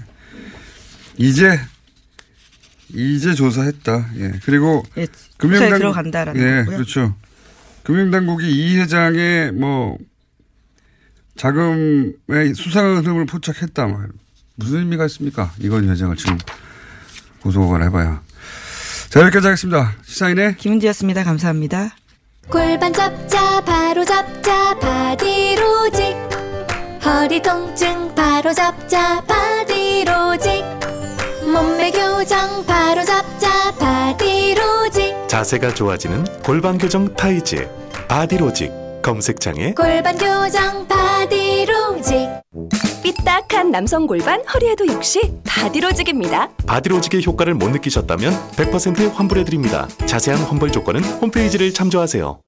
[1.18, 1.60] 이제
[2.88, 4.10] 이제 조사했다.
[4.16, 4.32] 예.
[4.44, 6.76] 그리고 예, 금융당 들어간다라는 예, 거고요.
[6.76, 7.14] 그렇죠.
[7.82, 9.98] 금융당국이 이 회장의 뭐
[11.36, 13.86] 자금의 수상한 흐름을 포착했다.
[13.88, 14.06] 뭐
[14.54, 15.52] 무슨 의미가 있습니까?
[15.58, 16.38] 이건 회장을 지금
[17.40, 18.22] 고소고발 해봐야.
[19.12, 19.92] 자, 여기까지 하겠습니다.
[20.06, 21.22] 시사인의 김은지였습니다.
[21.22, 21.94] 감사합니다.
[22.48, 26.16] 골반 잡자 바로 잡자 바디로직
[27.04, 30.64] 허리 통증 바로 잡자 바디로직
[31.44, 37.68] 몸매 교정 바로 잡자 바디로직 자세가 좋아지는 골반 교정 타이즈
[38.08, 38.72] 바디로직
[39.02, 42.30] 검색창에 골반 교정 바디로직
[43.02, 46.50] 삐딱한 남성 골반 허리에도 역시 바디로직입니다.
[46.66, 49.88] 바디로직의 효과를 못 느끼셨다면 100% 환불해드립니다.
[50.06, 52.40] 자세한 환불 조건은 홈페이지를 참조하세요.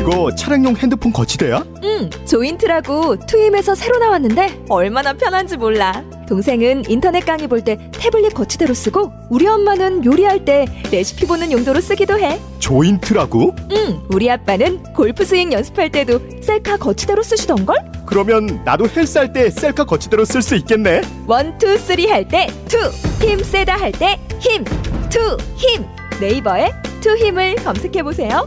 [0.00, 1.64] 이거 차량용 핸드폰 거치대야?
[1.82, 6.04] 응, 조인트라고 투힘에서 새로 나왔는데 얼마나 편한지 몰라.
[6.26, 11.80] 동생은 인터넷 강의 볼 때 태블릿 거치대로 쓰고 우리 엄마는 요리할 때 레시피 보는 용도로
[11.80, 12.38] 쓰기도 해.
[12.58, 13.54] 조인트라고?
[13.72, 17.76] 응, 우리 아빠는 골프 스윙 연습할 때도 셀카 거치대로 쓰시던걸?
[18.06, 21.00] 그러면 나도 헬스 할 때 셀카 거치대로 쓸 수 있겠네.
[21.26, 22.76] one, two, three 할 때 two,
[23.24, 24.64] 힘 세다 할 때 힘,
[25.10, 25.84] 투, 힘.
[26.20, 28.46] 네이버에 투 힘을 검색해 보세요.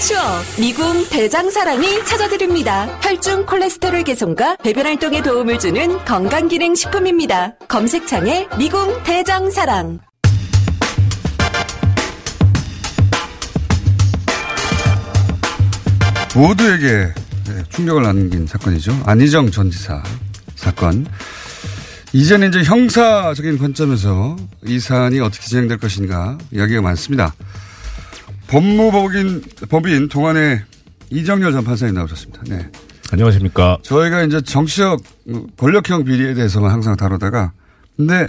[0.00, 0.22] 추억
[0.58, 2.86] 미궁 대장사랑이 찾아드립니다.
[3.02, 7.52] 혈중 콜레스테롤 개선과 배변 활동에 도움을 주는 건강기능 식품입니다.
[7.68, 9.98] 검색창에 미궁 대장사랑.
[16.34, 17.12] 모두에게
[17.46, 19.02] 네, 충격을 남긴 사건이죠.
[19.04, 20.02] 안희정 전 지사
[20.54, 21.06] 사건.
[22.14, 27.34] 이제는 이제 형사적인 관점에서 이 사안이 어떻게 진행될 것인가 이야기가 많습니다.
[28.50, 30.60] 법무법인 법인 동안의
[31.10, 32.42] 이정열 전 판사님 나오셨습니다.
[32.48, 32.68] 네.
[33.12, 33.78] 안녕하십니까.
[33.82, 35.00] 저희가 이제 정치적
[35.56, 37.52] 권력형 비리에 대해서만 항상 다루다가
[37.96, 38.28] 근데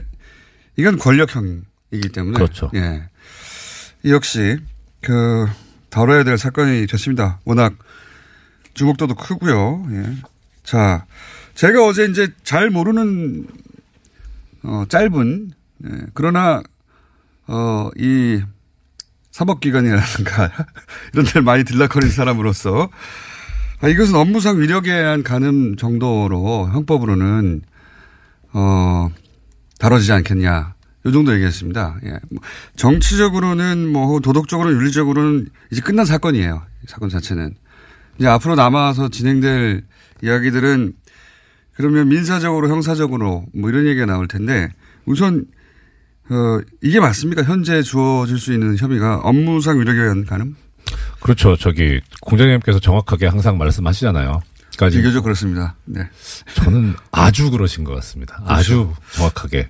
[0.77, 2.69] 이건 권력형이기 때문에 그렇죠.
[2.75, 3.09] 예.
[4.05, 4.57] 역시
[5.01, 5.47] 그
[5.89, 7.39] 다뤄야 될 사건이 됐습니다.
[7.43, 7.73] 워낙
[8.75, 9.87] 주목도도 크고요.
[9.91, 10.17] 예.
[10.63, 11.05] 자,
[11.55, 13.47] 제가 어제 이제 잘 모르는
[14.63, 15.51] 어, 짧은
[15.85, 15.89] 예.
[16.13, 16.61] 그러나
[17.47, 18.41] 어, 이
[19.31, 20.51] 사법기관이라든가
[21.13, 22.89] 이런 데를 많이 들락거리는 사람으로서
[23.81, 27.63] 아, 이것은 업무상 위력에 의한 가늠 정도로 형법으로는
[28.53, 29.09] 어,
[29.79, 30.75] 다뤄지지 않겠냐.
[31.03, 31.97] 요 정도 얘기했습니다.
[32.05, 32.19] 예.
[32.75, 36.61] 정치적으로는 뭐 도덕적으로 윤리적으로는 이제 끝난 사건이에요.
[36.85, 37.55] 사건 자체는.
[38.19, 39.83] 이제 앞으로 남아서 진행될
[40.21, 40.93] 이야기들은
[41.73, 44.69] 그러면 민사적으로 형사적으로 뭐 이런 얘기가 나올 텐데
[45.05, 45.45] 우선
[46.31, 47.43] 어, 이게 맞습니까?
[47.43, 50.55] 현재 주어질 수 있는 혐의가 업무상 위력에 의한 가늠?
[51.19, 51.57] 그렇죠.
[51.57, 54.41] 저기 공장장님께서 정확하게 항상 말씀하시잖아요.
[54.77, 55.75] 그러니까 비교적 그렇습니다.
[55.85, 56.07] 네.
[56.55, 58.41] 저는 아주 그러신 것 같습니다.
[58.45, 59.69] 아주 정확하게.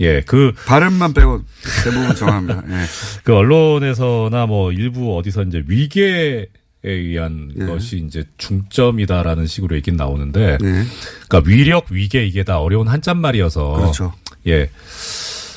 [0.00, 1.42] 예, 그 발음만 빼고
[1.84, 2.62] 대부분 정합니다.
[2.68, 2.84] 예.
[3.24, 6.46] 그 언론에서나 뭐 일부 어디서 이제 위계에
[6.82, 7.64] 의한 예.
[7.64, 10.86] 것이 이제 중점이다라는 식으로 얘기는 나오는데, 예.
[11.28, 14.12] 그러니까 위력, 위계 이게 다 어려운 한자말이어서, 그렇죠.
[14.48, 14.68] 예,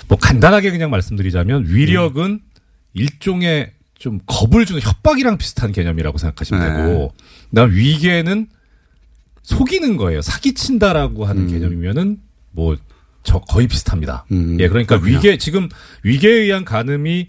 [0.07, 2.39] 뭐 간단하게 그냥 말씀드리자면 위력은
[2.93, 6.83] 일종의 좀 겁을 주는 협박이랑 비슷한 개념이라고 생각하시면 네.
[6.83, 7.13] 되고,
[7.49, 8.47] 그다음 위계는
[9.43, 10.21] 속이는 거예요.
[10.21, 11.47] 사기친다라고 하는 음.
[11.47, 12.19] 개념이면은
[12.51, 12.75] 뭐
[13.25, 14.25] 저 거의 비슷합니다.
[14.59, 15.17] 예, 그러니까 그렇군요.
[15.17, 15.67] 위계 지금
[16.03, 17.27] 위계에 의한 간음이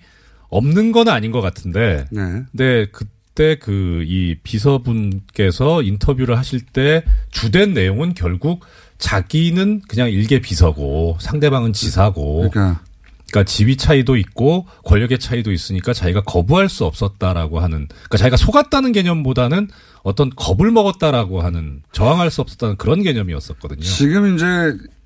[0.50, 2.44] 없는 건 아닌 것 같은데, 네.
[2.52, 8.64] 근데 그때 그 이 비서분께서 인터뷰를 하실 때 주된 내용은 결국
[8.98, 12.80] 자기는 그냥 일개 비서고 상대방은 지사고 그러니까
[13.30, 18.92] 그러니까 지위 차이도 있고 권력의 차이도 있으니까 자기가 거부할 수 없었다라고 하는 그러니까 자기가 속았다는
[18.92, 19.68] 개념보다는
[20.02, 23.80] 어떤 겁을 먹었다라고 하는 저항할 수 없었다는 그런 개념이었었거든요.
[23.80, 24.46] 지금 이제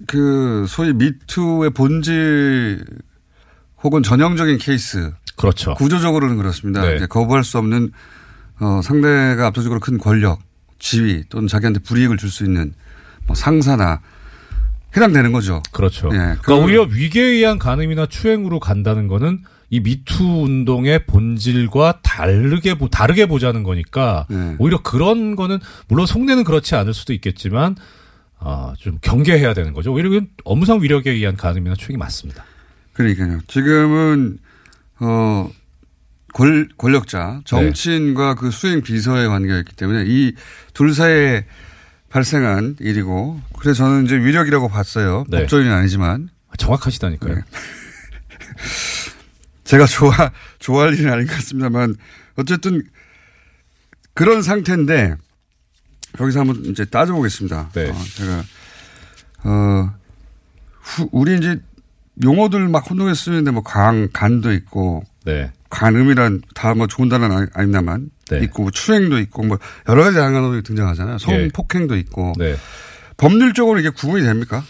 [0.06, 2.84] 그 소위 미투의 본질
[3.82, 5.12] 혹은 전형적인 케이스.
[5.36, 5.72] 그렇죠.
[5.74, 6.82] 구조적으로는 그렇습니다.
[6.82, 6.96] 네.
[6.96, 7.92] 이제 거부할 수 없는
[8.60, 10.40] 어, 상대가 압도적으로 큰 권력,
[10.78, 12.74] 지위 또는 자기한테 불이익을 줄 수 있는
[13.30, 14.00] 뭐 상사나
[14.96, 15.62] 해당되는 거죠.
[15.70, 16.08] 그렇죠.
[16.12, 16.16] 예.
[16.42, 23.26] 그러니까 오히려 위계에 의한 간음이나 추행으로 간다는 거는 이 미투 운동의 본질과 다르게 보, 다르게
[23.26, 24.56] 보자는 거니까 네.
[24.58, 27.76] 오히려 그런 거는 물론 속내는 그렇지 않을 수도 있겠지만
[28.40, 29.92] 아, 좀 경계해야 되는 거죠.
[29.92, 32.44] 오히려 업무상 위력에 의한 간음이나 추행이 맞습니다.
[32.94, 33.38] 그러니까요.
[33.46, 34.38] 지금은
[34.98, 35.48] 어
[36.34, 40.34] 권, 권력자 정치인과 그 수행 비서의 관계였기 때문에 이
[40.74, 41.44] 둘 사이에
[42.10, 45.24] 발생한 일이고 그래서 저는 이제 위력이라고 봤어요.
[45.28, 45.40] 네.
[45.40, 47.36] 법조인은 아니지만 정확하시다니까요.
[47.36, 47.42] 네.
[49.64, 50.12] 제가 좋아
[50.58, 51.96] 좋아할 일은 아닌 것 같습니다만
[52.36, 52.82] 어쨌든
[54.14, 55.14] 그런 상태인데
[56.20, 57.70] 여기서 한번 이제 따져보겠습니다.
[57.72, 57.90] 네.
[57.90, 58.44] 어, 제가
[59.44, 59.94] 어
[60.80, 61.60] 후, 우리 이제
[62.22, 65.52] 용어들 막 혼동해 쓰는데 뭐 강, 간도 있고 네.
[65.70, 68.40] 간음이란 다뭐 좋은 단어는 아니- 아닙니다만 네.
[68.44, 71.14] 있고 뭐 추행도 있고 뭐 여러 가지 언어가 등장하잖아요.
[71.14, 71.18] 예.
[71.18, 72.56] 성폭행도 있고 네.
[73.16, 74.64] 법률적으로 이게 구분이 됩니까?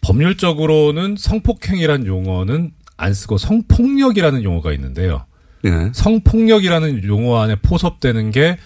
[0.00, 5.24] 법률적으로는 성폭행이라는 용어는 안 쓰고 성폭력이라는 용어가 있는데요.
[5.62, 5.90] 네.
[5.92, 8.58] 성폭력이라는 용어 안에 포섭되는 게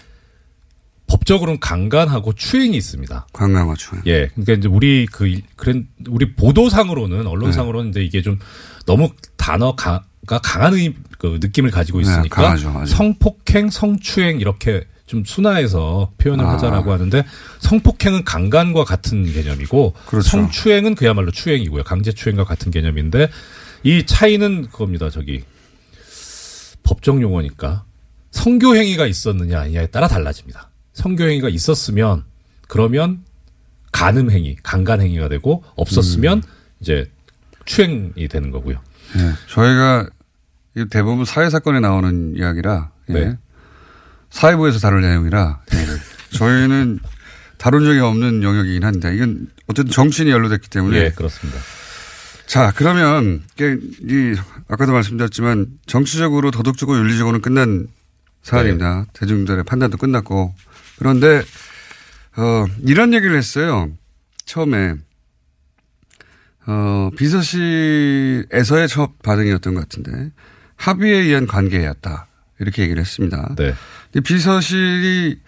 [1.07, 3.27] 법적으로는 강간하고 추행이 있습니다.
[3.33, 4.03] 강간과 추행.
[4.07, 4.29] 예.
[4.29, 8.39] 그러니까 이제 우리 그, 일- 그런, 우리 보도상으로는, 언론상으로는 이제 이게 좀
[8.87, 9.11] 너무
[9.43, 12.71] 단어가 강한 의, 그 느낌을 가지고 네, 있으니까 아주.
[12.87, 16.53] 성폭행, 성추행 이렇게 좀 순화해서 표현을 아.
[16.53, 17.25] 하자라고 하는데
[17.59, 20.29] 성폭행은 강간과 같은 개념이고 그렇죠.
[20.29, 21.83] 성추행은 그야말로 추행이고요.
[21.83, 23.29] 강제추행과 같은 개념인데
[23.83, 25.11] 이 차이는 그겁니다.
[25.11, 25.43] 저기
[26.85, 27.85] 법정 용어니까
[28.31, 30.71] 성교행위가 있었느냐 아니냐에 따라 달라집니다.
[30.93, 32.25] 성교행위가 있었으면
[32.69, 33.25] 그러면
[33.91, 36.43] 간음행위, 강간행위가 되고 없었으면 음.
[36.81, 37.11] 이제
[37.65, 38.79] 추행이 되는 거고요.
[39.17, 39.33] 예.
[39.49, 40.09] 저희가
[40.77, 43.13] 이 대부분 사회 사건에 나오는 이야기라 예.
[43.13, 43.39] 네.
[44.31, 46.37] 사회부에서 다룰 내용이라 예.
[46.37, 47.01] 저희는
[47.59, 51.61] 다룬 적이 없는 영역이긴 한데 이건 어쨌든 정치인이 연루됐기 때문에 예, 그렇습니다.
[52.47, 54.35] 자 그러면 이
[54.69, 57.87] 아까도 말씀드렸지만 정치적으로 도덕적으로 윤리적으로는 끝난
[58.43, 59.01] 사안입니다.
[59.01, 59.07] 네.
[59.13, 60.55] 대중들의 판단도 끝났고
[60.99, 61.43] 그런데
[62.37, 63.91] 어 이런 얘기를 했어요.
[64.45, 64.95] 처음에
[66.67, 70.31] 어, 비서실에서의 첫 반응이었던 것 같은데
[70.77, 72.27] 합의에 의한 관계였다.
[72.61, 73.55] 이렇게 얘기를 했습니다.
[73.57, 73.75] 네.
[74.13, 75.41] 근데 비서실이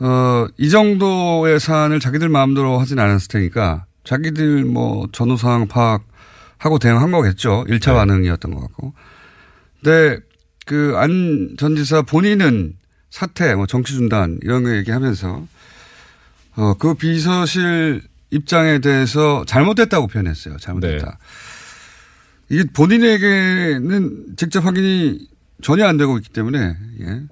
[0.00, 7.10] 어, 이 정도의 사안을 자기들 마음대로 하진 않았을 테니까 자기들 뭐 전후 상황 파악하고 대응한
[7.10, 7.64] 거겠죠.
[7.68, 8.94] 1차 반응이었던 것 같고.
[9.82, 10.20] 근데
[10.66, 12.74] 그 안 전 지사 본인은
[13.10, 15.46] 사퇴, 뭐 정치 중단 이런 거 얘기하면서
[16.56, 20.56] 어, 그 비서실 입장에 대해서 잘못됐다고 표현했어요.
[20.58, 21.18] 잘못됐다.
[22.48, 25.28] 이게 본인에게는 직접 확인이
[25.62, 27.22] 전혀 안 되고 있기 때문에, 예.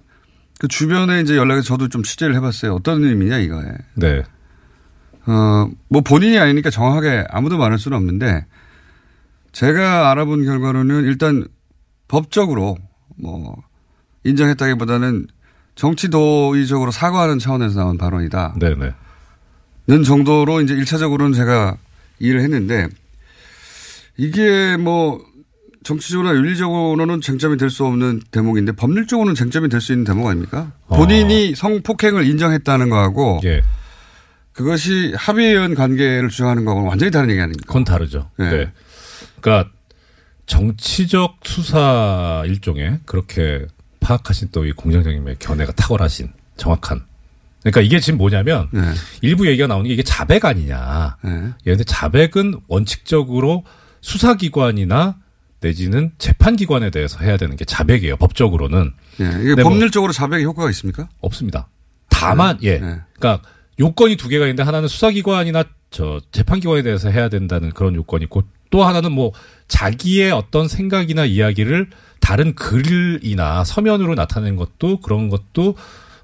[0.59, 2.75] 그 주변에 이제 연락해서 저도 좀 취재를 해봤어요.
[2.75, 3.65] 어떤 의미냐, 이거에.
[3.95, 4.23] 네.
[5.27, 8.47] 어, 뭐 본인이 아니니까 정확하게 아무도 말할 수는 없는데,
[9.53, 11.47] 제가 알아본 결과로는 일단
[12.07, 12.77] 법적으로
[13.17, 13.57] 뭐,
[14.25, 15.27] 인정했다기보다는
[15.75, 18.57] 정치 도의적으로 사과하는 차원에서 나온 발언이다.
[18.59, 18.95] 네네.
[19.89, 21.79] 는 정도로 이제 1차적으로는 제가
[22.19, 22.89] 일을 했는데
[24.19, 25.25] 이게 뭐
[25.83, 30.73] 정치적으로나 윤리적으로는 쟁점이 될 수 없는 대목인데 법률적으로는 쟁점이 될 수 있는 대목 아닙니까?
[30.89, 33.63] 본인이 성폭행을 인정했다는 거하고 예.
[34.53, 37.65] 그것이 합의에 의한 관계를 주장하는 거하고는 완전히 다른 얘기 아닙니까?
[37.67, 38.31] 그건 다르죠.
[38.39, 38.51] 네.
[38.51, 38.73] 네.
[39.41, 39.71] 그러니까
[40.47, 43.67] 정치적 수사 일종의 그렇게
[44.01, 47.05] 파악하신 또 이 공장장님의 견해가 탁월하신 정확한
[47.61, 48.83] 그러니까 이게 지금 뭐냐면 네.
[49.21, 51.17] 일부 얘기가 나오는 게 이게 자백 아니냐.
[51.25, 53.65] 예, 근데 자백은 원칙적으로
[54.01, 55.17] 수사기관이나
[55.61, 58.17] 내지는 재판기관에 대해서 해야 되는 게 자백이에요.
[58.17, 58.93] 법적으로는.
[59.21, 61.09] 예, 이게 뭐 법률적으로 자백의 효과가 있습니까?
[61.21, 61.69] 없습니다.
[62.09, 63.41] 다만 예, 그러니까
[63.81, 68.85] 요건이 두 개가 있는데 하나는 수사기관이나 저 재판기관에 대해서 해야 된다는 그런 요건이 있고 또
[68.85, 69.33] 하나는 뭐
[69.69, 71.89] 자기의 어떤 생각이나 이야기를
[72.21, 75.77] 다른 글이나 서면으로 나타낸 것도 그런 것도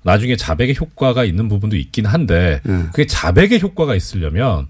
[0.05, 2.61] 나중에 자백의 효과가 있는 부분도 있긴 한데
[2.93, 4.69] 그게 자백의 효과가 있으려면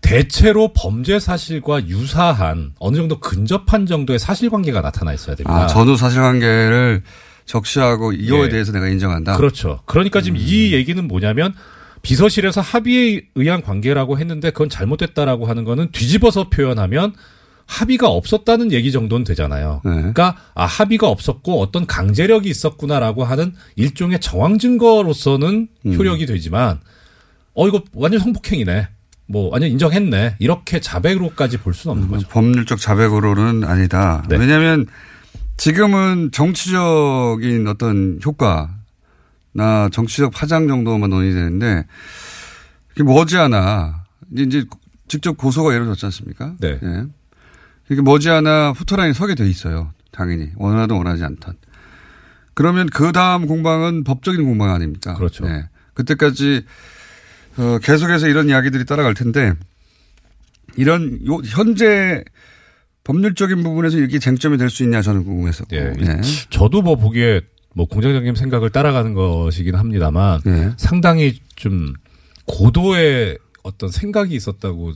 [0.00, 5.64] 대체로 범죄 사실과 유사한 어느 정도 근접한 정도의 사실관계가 나타나 있어야 됩니다.
[5.64, 7.02] 아, 전후 사실관계를
[7.46, 8.48] 적시하고 이거에 예.
[8.50, 9.36] 대해서 내가 인정한다.
[9.38, 9.80] 그렇죠.
[9.86, 11.54] 그러니까 지금 이 얘기는 뭐냐면
[12.02, 17.14] 비서실에서 합의에 의한 관계라고 했는데 그건 잘못됐다라고 하는 거는 뒤집어서 표현하면
[17.66, 19.80] 합의가 없었다는 얘기 정도는 되잖아요.
[19.82, 26.80] 그러니까 아 합의가 없었고 어떤 강제력이 있었구나라고 하는 일종의 정황 증거로서는 효력이 되지만
[27.54, 28.88] 어 이거 완전 성폭행이네.
[29.26, 30.36] 뭐 완전 인정했네.
[30.38, 32.28] 이렇게 자백으로까지 볼 수는 없는 거죠.
[32.28, 34.22] 법률적 자백으로는 아니다.
[34.28, 34.36] 네.
[34.36, 34.86] 왜냐하면
[35.56, 41.84] 지금은 정치적인 어떤 효과나 정치적 파장 정도만 논의되는데
[42.88, 44.64] 그게 머지않아 이제- 이제
[45.08, 46.54] 직접 고소가 이루어졌지 않습니까?
[46.60, 46.78] 네.
[46.82, 47.04] 예.
[47.90, 49.92] 이게 머지않아 후터라인이 서게 돼 있어요.
[50.10, 51.56] 당연히 원하든 원하지 않던.
[52.54, 55.14] 그러면 그 다음 공방은 법적인 공방 아닙니까?
[55.14, 55.46] 그렇죠.
[55.48, 55.68] 예.
[55.94, 56.64] 그때까지
[57.56, 59.52] 어, 계속해서 이런 이야기들이 따라갈 텐데
[60.76, 62.24] 이런 요 현재
[63.04, 65.76] 법률적인 부분에서 이게 쟁점이 될 수 있냐 저는 궁금했었고.
[65.76, 65.92] 예.
[66.00, 66.20] 예.
[66.50, 67.42] 저도 뭐 보기에
[67.74, 70.72] 뭐 공장장님 생각을 따라가는 것이긴 합니다만 예.
[70.76, 71.92] 상당히 좀
[72.46, 74.92] 고도의 어떤 생각이 있었다고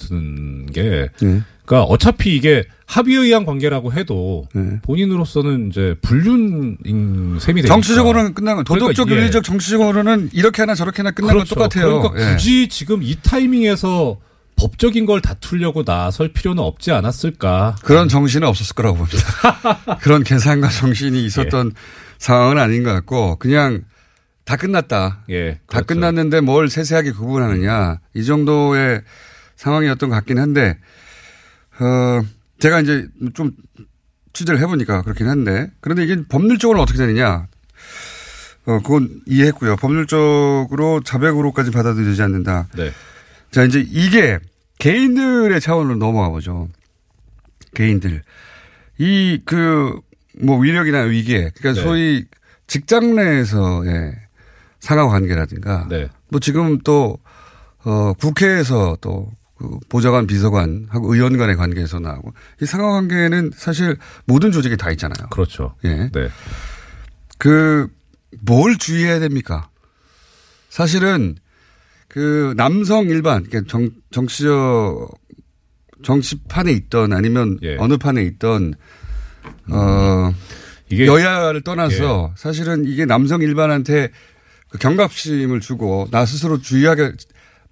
[0.00, 1.42] 드는 게 예.
[1.64, 4.80] 그러니까 어차피 이게 합의에 의한 관계라고 해도 예.
[4.82, 8.64] 본인으로서는 이제 불륜인 셈이 되니까 정치적으로는 끝난 거.
[8.64, 9.20] 도덕적, 그러니까, 예.
[9.20, 11.54] 윤리적, 정치적으로는 이렇게 하나 저렇게 하나 끝난 그렇죠.
[11.54, 12.00] 건 똑같아요.
[12.00, 12.34] 그러니까 예.
[12.34, 14.18] 굳이 지금 이 타이밍에서
[14.56, 17.76] 법적인 걸 다투려고 나설 필요는 없지 않았을까.
[17.82, 19.98] 그런 정신은 없었을 거라고 봅니다.
[20.02, 21.72] 그런 계산과 정신이 있었던
[22.18, 23.84] 상황은 아닌 것 같고 그냥
[24.44, 25.20] 다 끝났다.
[25.30, 25.52] 예.
[25.68, 25.86] 다 그렇죠.
[25.86, 29.02] 끝났는데 뭘 세세하게 구분하느냐 이 정도의
[29.60, 30.78] 상황이었던 것 같긴 한데
[31.80, 32.22] 어
[32.58, 33.52] 제가 이제 좀
[34.32, 37.46] 취재를 해보니까 그렇긴 한데 그런데 이게 법률적으로 어떻게 되느냐
[38.66, 42.68] 어 그건 이해했고요 법률적으로 자백으로까지 받아들이지 않는다.
[42.76, 42.90] 네.
[43.50, 44.38] 자 이제 이게
[44.78, 46.68] 개인들의 차원으로 넘어가 보죠.
[47.74, 48.22] 개인들
[48.98, 50.00] 이 그
[50.42, 51.82] 뭐 위력이나 위계 그러니까 네.
[51.82, 52.24] 소위
[52.66, 54.14] 직장 내에서의
[54.78, 56.08] 상하 관계라든가 네.
[56.28, 57.18] 뭐 지금 또,
[57.84, 59.28] 어, 국회에서 또,
[59.60, 65.28] 그 보좌관, 비서관하고 의원 간의 관계에서 나오고, 이 상하 관계는 사실 모든 조직에 다 있잖아요.
[65.28, 65.74] 그렇죠.
[65.84, 66.08] 예.
[66.14, 66.28] 네.
[67.36, 67.88] 그,
[68.40, 69.68] 뭘 주의해야 됩니까?
[70.70, 71.36] 사실은
[72.08, 75.10] 그 남성 일반, 그러니까 정, 정치적,
[76.02, 77.76] 정치판에 있던 아니면 예.
[77.78, 78.72] 어느 판에 있던,
[79.68, 80.32] 어,
[80.88, 84.08] 이게- 여야를 떠나서 사실은 이게 남성 일반한테
[84.70, 87.12] 그 경각심을 주고 나 스스로 주의하게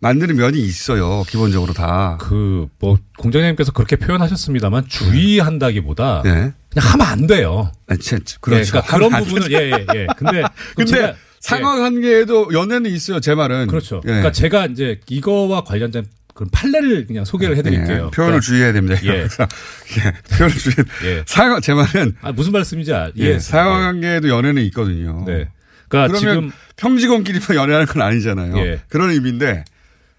[0.01, 1.25] 만드는 면이 있어요.
[1.29, 2.17] 기본적으로 다.
[2.21, 6.31] 그 뭐 공장장님께서 그렇게 표현하셨습니다만 주의한다기보다 네.
[6.71, 7.73] 그냥 하면 안 돼요.
[7.87, 8.17] 그렇죠.
[8.17, 10.07] 예, 그러니까 그런 부분을 예예 예, 예.
[10.17, 10.43] 근데
[10.77, 13.21] 근데 제가- 상하관계에도 연애는 있어요.
[13.21, 13.67] 제 말은.
[13.69, 13.97] 그렇죠.
[14.05, 14.09] 예.
[14.09, 17.89] 그러니까 제가 이제 이거와 관련된 그런 판례를 그냥 소개를 해드릴게요.
[17.89, 19.01] 예, 표현을 그러니까 주의해야 됩니다.
[19.05, 19.09] 예.
[19.19, 20.75] 예, 표현을 주의.
[21.05, 21.23] 예.
[21.27, 23.39] 상하 제 말은 아, 무슨 말씀인지 아, 예, 예.
[23.41, 25.25] 상하관계에도 연애는 있거든요.
[25.27, 25.49] 네.
[25.89, 28.57] 그러니까 그러면 지금 평직원끼리만 연애하는 건 아니잖아요.
[28.59, 28.81] 예.
[28.89, 29.65] 그런 의미인데.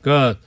[0.02, 0.40] 그러니까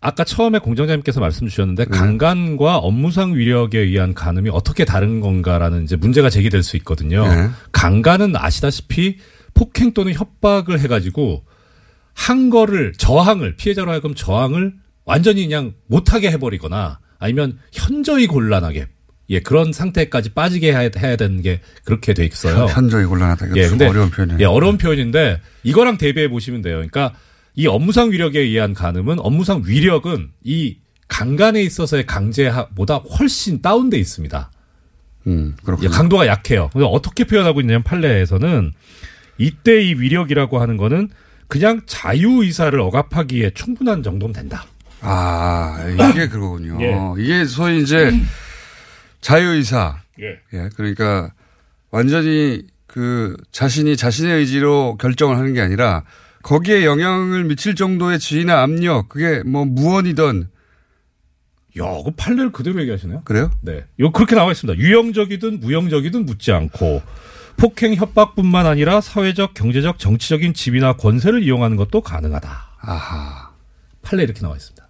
[0.00, 1.90] 아까 처음에 공장장님께서 말씀 주셨는데 네.
[1.90, 7.26] 강간과 업무상 위력에 의한 간음이 어떻게 다른 건가라는 이제 문제가 제기될 수 있거든요.
[7.26, 7.50] 네.
[7.72, 9.18] 강간은 아시다시피
[9.54, 11.44] 폭행 또는 협박을 해가지고
[12.14, 18.88] 한 거를 저항을 피해자로 하여금 저항을 완전히 그냥 못하게 해버리거나 아니면 현저히 곤란하게
[19.28, 22.66] 예 그런 상태까지 빠지게 해야, 해야 되는 게 그렇게 돼 있어요.
[22.66, 23.56] 현저히 곤란하다.
[23.56, 24.38] 예, 근데 어려운 표현이에요.
[24.40, 26.76] 예, 어려운 표현인데 이거랑 대비해 보시면 돼요.
[26.76, 27.12] 그러니까
[27.56, 30.76] 이 업무상 위력에 의한 간음은 업무상 위력은 이
[31.08, 34.50] 강간에 있어서의 강제보다 훨씬 다운돼 있습니다.
[35.26, 35.88] 음, 그렇군요.
[35.88, 36.70] 예, 강도가 약해요.
[36.74, 38.72] 어떻게 표현하고 있냐면 판례에서는
[39.38, 41.08] 이때 이 위력이라고 하는 거는
[41.48, 44.66] 그냥 자유 의사를 억압하기에 충분한 정도면 된다.
[45.00, 45.78] 아,
[46.12, 46.78] 이게 그거군요.
[46.80, 47.22] 예.
[47.22, 48.12] 이게 소위 이제
[49.20, 50.02] 자유 의사.
[50.20, 50.38] 예.
[50.52, 51.32] 예, 그러니까
[51.90, 56.04] 완전히 그 자신이 자신의 의지로 결정을 하는 게 아니라
[56.46, 60.46] 거기에 영향을 미칠 정도의 지위나 압력, 그게 뭐 무언이든.
[61.80, 63.22] 야, 그 판례를 그대로 얘기하시네요.
[63.24, 63.50] 그래요?
[63.62, 63.84] 네.
[63.98, 64.80] 요 그렇게 나와 있습니다.
[64.80, 67.02] 유형적이든 무형적이든 묻지 않고
[67.56, 72.48] 폭행 협박뿐만 아니라 사회적, 경제적, 정치적인 지위나 권세를 이용하는 것도 가능하다.
[72.80, 73.50] 아하.
[74.02, 74.86] 판례 이렇게 나와 있습니다.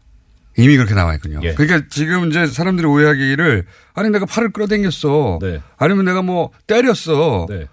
[0.59, 1.41] 이미 그렇게 나와 있군요.
[1.43, 1.55] 예.
[1.55, 5.39] 그러니까 지금 이제 사람들이 오해하기를 아니 내가 팔을 끌어당겼어.
[5.41, 5.63] 네.
[5.79, 7.47] 아니면 내가 뭐 때렸어.
[7.49, 7.67] 네.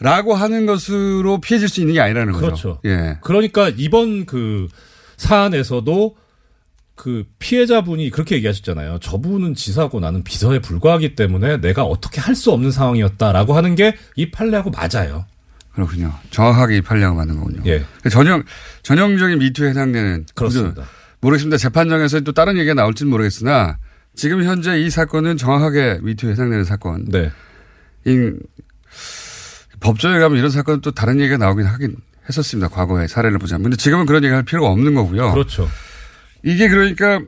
[0.00, 2.44] 라고 하는 것으로 피해질 수 있는 게 아니라는 거죠.
[2.46, 2.80] 그렇죠.
[2.84, 3.18] 예.
[3.22, 4.68] 그러니까 이번 그
[5.16, 6.16] 사안에서도
[6.94, 8.98] 그 피해자분이 그렇게 얘기하셨잖아요.
[9.00, 14.30] 저분은 지사고 나는 비서에 불과하기 때문에 내가 어떻게 할 수 없는 상황이었다라고 하는 게 이
[14.30, 15.24] 판례하고 맞아요.
[15.72, 16.12] 그렇군요.
[16.30, 17.62] 정확하게 이 판례가 맞는 거군요.
[17.66, 17.84] 예.
[18.10, 18.42] 전형
[18.82, 20.84] 전형적인 미투에 해당되는 그렇습니다.
[21.20, 21.56] 모르겠습니다.
[21.58, 23.78] 재판장에서 또 다른 얘기가 나올지는 모르겠으나
[24.14, 27.04] 지금 현재 이 사건은 정확하게 미투에 해당되는 사건.
[27.06, 27.30] 네.
[28.06, 28.32] 이
[29.80, 31.96] 법조에 가면 이런 사건은 또 다른 얘기가 나오긴 하긴
[32.28, 32.68] 했었습니다.
[32.68, 33.64] 과거에 사례를 보자면.
[33.64, 35.32] 근데 지금은 그런 얘기 할 필요가 없는 거고요.
[35.32, 35.68] 그렇죠.
[36.42, 37.20] 이게 그러니까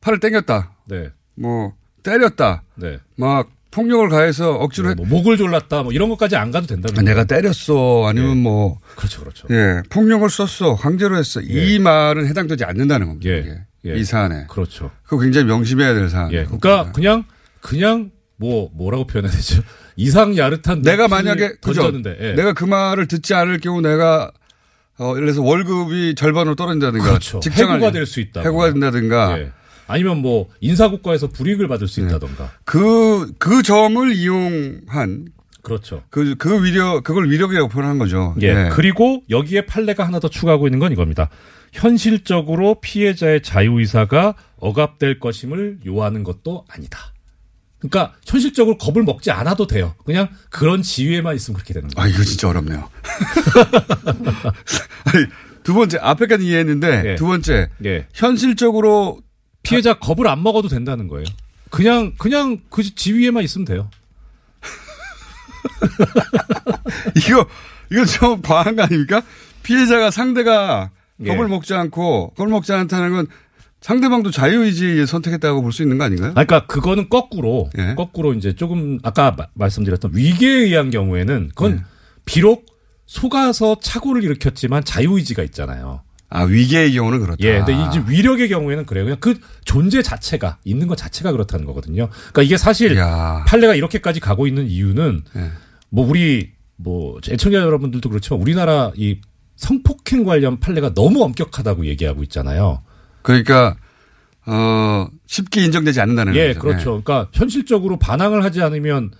[0.00, 0.72] 팔을 땡겼다.
[0.88, 1.10] 네.
[1.34, 2.62] 뭐 때렸다.
[2.76, 2.98] 네.
[3.16, 8.06] 막 폭력을 가해서 억지로 뭐 목을 졸랐다 뭐 이런 것까지 안 가도 된다는 내가 때렸어
[8.08, 13.28] 아니면 뭐 그렇죠 그렇죠 예 폭력을 썼어 강제로 했어 이 말은 해당되지 않는다는 겁니다.
[13.28, 13.60] 이게.
[13.84, 13.98] 예.
[13.98, 14.90] 이 사안에 그렇죠.
[15.02, 16.32] 그거 굉장히 명심해야 될 사안.
[16.32, 16.44] 예.
[16.44, 17.24] 그러니까 그냥
[17.60, 19.62] 그냥 뭐 뭐라고 표현해야 되죠?
[19.96, 21.60] 이상 야릇한 내가 만약에?
[21.60, 22.32] 던졌는데 예.
[22.34, 24.30] 내가 그 말을 듣지 않을 경우 내가
[24.98, 27.40] 어 예를 들어서 월급이 절반으로 떨어진다든가 그렇죠.
[27.50, 28.42] 해고가 될 수 있다.
[28.42, 29.52] 해고가 된다든가 예.
[29.88, 32.50] 아니면 뭐 인사고과에서 불이익을 받을 수 있다던가.
[32.64, 35.28] 그, 그 점을 이용한
[35.62, 36.02] 그렇죠.
[36.10, 38.34] 그, 그 위력, 그걸 위력이라고 표현한 거죠.
[38.40, 38.68] 예.
[38.72, 41.28] 그리고 여기에 판례가 하나 더 추가하고 있는 건 이겁니다.
[41.72, 47.12] 현실적으로 피해자의 자유의사가 억압될 것임을 요하는 것도 아니다.
[47.88, 49.94] 그러니까 현실적으로 겁을 먹지 않아도 돼요.
[50.04, 52.04] 그냥 그런 지위에만 있으면 그렇게 되는 거예요.
[52.04, 52.88] 아, 이거 진짜 어렵네요.
[55.04, 55.26] 아니,
[55.62, 57.14] 두 번째, 앞에까지 이해했는데, 예.
[57.16, 58.06] 두 번째, 예.
[58.12, 59.20] 현실적으로
[59.62, 61.24] 피해자 겁을 안 먹어도 된다는 거예요.
[61.70, 63.90] 그냥 그냥 그 지위에만 있으면 돼요.
[67.16, 67.46] 이거,
[67.90, 69.22] 이거 좀 과한 거 아닙니까?
[69.62, 70.90] 피해자가 상대가
[71.24, 71.28] 예.
[71.28, 73.26] 겁을 먹지 않고, 겁을 먹지 않다는 건
[73.80, 76.32] 상대방도 자유의지에 선택했다고 볼 수 있는 거 아닌가요?
[76.32, 77.94] 그러니까 그거는 거꾸로 예.
[77.94, 81.82] 거꾸로 이제 조금 아까 마- 말씀드렸던 위계에 의한 경우에는 그건 예.
[82.24, 82.66] 비록
[83.06, 86.00] 속아서 착오를 일으켰지만 자유의지가 있잖아요.
[86.28, 87.36] 아, 위계의 경우는 그렇다.
[87.40, 89.04] 예, 근데 이제 위력의 경우에는 그래요.
[89.04, 92.08] 그냥 그 존재 자체가 있는 것 자체가 그렇다는 거거든요.
[92.10, 92.96] 그러니까 이게 사실
[93.46, 95.50] 판례가 이렇게까지 가고 있는 이유는 예.
[95.90, 99.20] 뭐 우리 뭐 애청자 여러분들도 그렇지만 우리나라 이
[99.54, 102.82] 성폭행 관련 판례가 너무 엄격하다고 얘기하고 있잖아요.
[103.26, 103.76] 그러니까,
[104.46, 106.60] 어, 쉽게 인정되지 않는다는 예, 거죠.
[106.60, 107.02] 그렇죠.
[107.02, 109.10] 그러니까 현실적으로 반항을 하지 않으면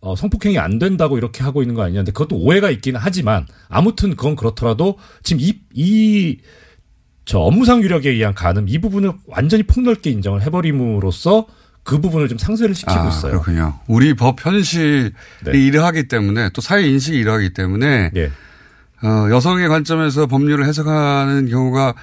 [0.00, 2.00] 어, 성폭행이 안 된다고 이렇게 하고 있는 거 아니냐.
[2.00, 6.38] 근데 그것도 오해가 있기는 하지만 아무튼 그건 그렇더라도 지금 이, 이,
[7.24, 11.46] 저 업무상 유력에 의한 가늠 이 부분을 완전히 폭넓게 인정을 해버림으로써
[11.82, 13.32] 그 부분을 좀 상쇄를 시키고 아, 있어요.
[13.32, 13.80] 그렇군요.
[13.86, 15.10] 우리 법 현실이
[15.44, 15.58] 네.
[15.58, 18.30] 이러하기 때문에 또 사회 인식이 이러하기 때문에 예.
[19.02, 21.94] 어, 여성의 관점에서 법률을 해석하는 경우가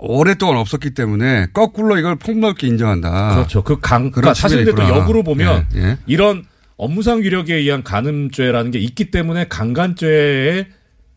[0.00, 3.34] 오랫동안 없었기 때문에 거꾸로 이걸 폭넓게 인정한다.
[3.34, 3.62] 그렇죠.
[3.64, 4.82] 그 강, 그러니까 사실 또.
[4.82, 5.98] 역으로 보면 예, 예.
[6.06, 6.44] 이런
[6.76, 10.66] 업무상 유력에 의한 간음죄라는 게 있기 때문에 강간죄의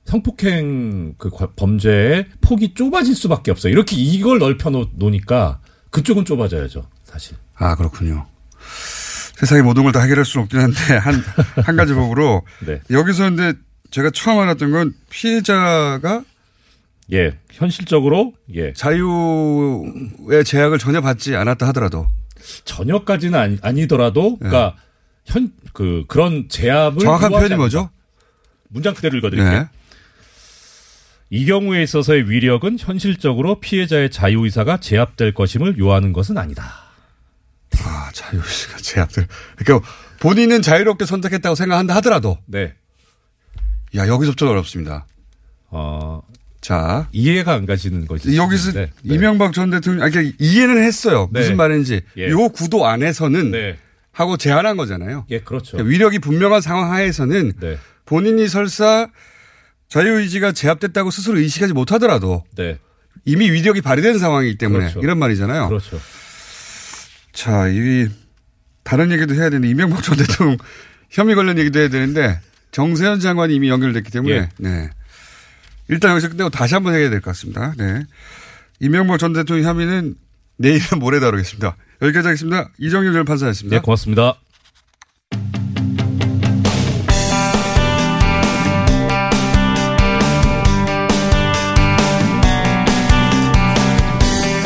[0.05, 3.71] 성폭행 그 과- 범죄의 폭이 좁아질 수밖에 없어요.
[3.71, 5.59] 이렇게 이걸 넓혀 놓- 놓으니까
[5.91, 7.37] 그쪽은 좁아져야죠, 사실.
[7.55, 8.25] 아 그렇군요.
[9.37, 11.23] 세상의 모든 걸 다 해결할 수는 없긴 한데 한
[11.63, 12.79] 한 가지 법으로 네.
[12.89, 13.53] 여기서 근데
[13.91, 16.23] 제가 처음 알았던 건 피해자가
[17.13, 22.07] 예, 현실적으로 예 자유의 제약을 전혀 받지 않았다 하더라도
[22.63, 24.75] 전혀까지는 아니, 아니더라도 그러니까
[25.25, 27.05] 현그 그런 제압을 예.
[27.05, 27.89] 정확한 표현이 뭐죠?
[28.69, 29.51] 문장 그대로 읽어드릴게요.
[29.51, 29.67] 네.
[31.29, 36.73] 이 경우에 있어서의 위력은 현실적으로 피해자의 자유 의사가 제압될 것임을 요하는 것은 아니다.
[37.85, 39.27] 아 자유 의사가 제압될.
[39.55, 39.89] 그러니까
[40.19, 42.73] 본인은 자유롭게 선택했다고 생각한다 하더라도 네.
[43.95, 45.05] 야 여기서부터 어렵습니다.
[45.69, 46.21] 어,
[46.61, 48.37] 자 이해가 안 가시는 거지.
[48.37, 48.91] 여기서 네.
[49.03, 51.29] 이명박 전 대통령, 아, 그러니까 이해는 했어요.
[51.33, 51.39] 네.
[51.39, 52.01] 무슨 말인지.
[52.17, 52.29] 예.
[52.29, 53.77] 요 구도 안에서는 네.
[54.11, 55.25] 하고 제안한 거잖아요.
[55.29, 55.71] 예, 그렇죠.
[55.71, 57.77] 그러니까 위력이 분명한 상황 하에서는 네.
[58.05, 59.09] 본인이 설사
[59.87, 62.77] 자유의지가 제압됐다고 스스로 의식하지 못하더라도 네.
[63.25, 64.99] 이미 위력이 발휘된 상황이기 때문에 그렇죠.
[65.01, 65.67] 이런 말이잖아요.
[65.67, 65.99] 그렇죠.
[67.33, 68.07] 자, 이
[68.83, 70.57] 다른 얘기도 해야 되는데 이명박 전 대통령
[71.09, 72.39] 혐의 관련 얘기도 해야 되는데
[72.71, 74.49] 정세현 장관이 이미 연결됐기 때문에 예.
[74.57, 74.89] 네.
[75.91, 77.73] 일단 여기서 끝내고 다시 한번 해야 될 것 같습니다.
[77.77, 78.03] 네.
[78.79, 80.15] 이명박 전 대통령 혐의는
[80.57, 81.75] 내일은 모레 다루겠습니다.
[82.01, 82.69] 여기까지 하겠습니다.
[82.79, 83.75] 이정일 전 판사였습니다.
[83.77, 84.35] 네, 고맙습니다.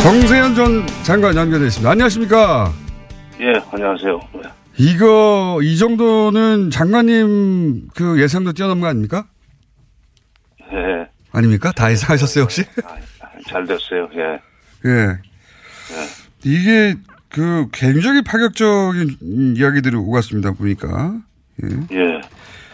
[0.04, 1.90] 정세현 전 장관 연결되어 있습니다.
[1.90, 2.72] 안녕하십니까?
[3.42, 4.20] 예, 안녕하세요.
[4.78, 9.26] 이거 이 정도는 장관님 그 예상도 뛰어넘은 거 아닙니까?
[10.72, 11.72] 예, 아닙니까?
[11.74, 12.64] 다 예상하셨어요 혹시?
[13.48, 14.10] 잘 됐어요.
[14.16, 14.40] 예.
[14.90, 15.20] 예.
[16.44, 16.96] 이게
[17.30, 21.16] 그 굉장히 파격적인 이야기들이 오갔습니다 보니까.
[21.64, 21.96] 예.
[21.98, 22.22] 예.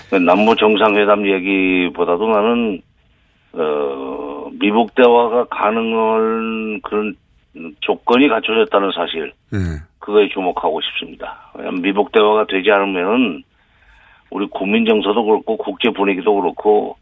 [0.09, 2.81] 그 남북 정상회담 얘기보다도 나는
[3.53, 7.15] 어 미국 대화가 가능한 그런
[7.81, 9.57] 조건이 갖춰졌다는 사실 예.
[9.99, 11.51] 그거에 주목하고 싶습니다.
[11.81, 13.43] 미국 대화가 되지 않으면은
[14.29, 16.97] 우리 국민 정서도 그렇고 국제 분위기도 그렇고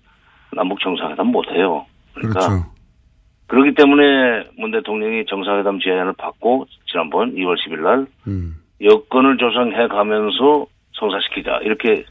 [0.55, 1.85] 남북 정상회담 못 해요.
[2.13, 2.65] 그러니까 그렇죠.
[3.47, 4.03] 그렇기 때문에
[4.57, 8.55] 문 대통령이 정상회담 제안을 받고 지난번 2월 10일 날 음.
[8.81, 12.05] 여건을 조성해 가면서 성사시키자 이렇게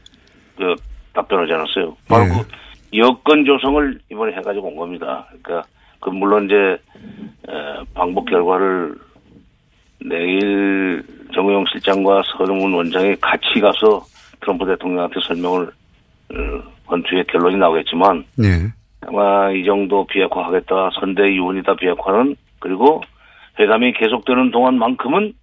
[0.57, 0.75] 그
[1.13, 1.95] 답변하지 않았어요.
[2.07, 2.27] 바로 예.
[2.29, 5.25] 그 여건 조성을 이번에 해가지고 온 겁니다.
[5.41, 5.67] 그러니까
[5.99, 8.95] 그 물론 이제 에, 방법 결과를
[10.01, 14.05] 내일 정우영 실장과 서동훈 원장이 같이 가서
[14.41, 15.69] 트럼프 대통령한테 설명을
[16.89, 18.71] 어, 한 뒤에 결론이 나오겠지만 예.
[19.07, 23.01] 아마 이 정도 비핵화하겠다 선대 유언이다 비핵화는 그리고
[23.59, 25.33] 회담이 계속되는 동안만큼은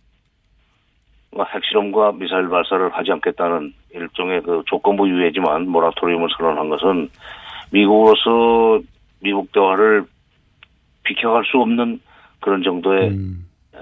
[1.32, 7.10] 뭐 핵실험과 미사일 발사를 하지 않겠다는 일종의 그 조건부 유예지만 모라토리움을 선언한 것은
[7.70, 8.82] 미국으로서
[9.20, 10.04] 미국 대화를
[11.04, 12.00] 비켜갈 수 없는
[12.40, 13.78] 그런 정도의 에,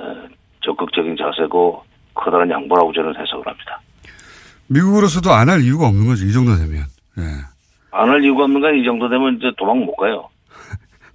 [0.65, 1.83] 적극적인 자세고
[2.15, 3.81] 커다란 양보라고 저는 해석을 합니다.
[4.69, 6.25] 미국으로서도 안 할 이유가 없는 거죠.
[6.25, 6.83] 이 정도 되면.
[7.19, 7.23] 예.
[7.95, 10.29] 안 할 이유가 없는가 이 정도 되면 이제 도망 못 가요.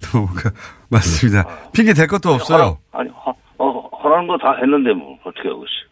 [0.36, 0.50] 그,
[0.88, 1.44] 맞습니다.
[1.72, 2.78] 핑계 댈 것도 없어요.
[2.92, 5.90] 아니 허, 어, 허라는 거 다 했는데 뭐 어떻게 하고 있어요.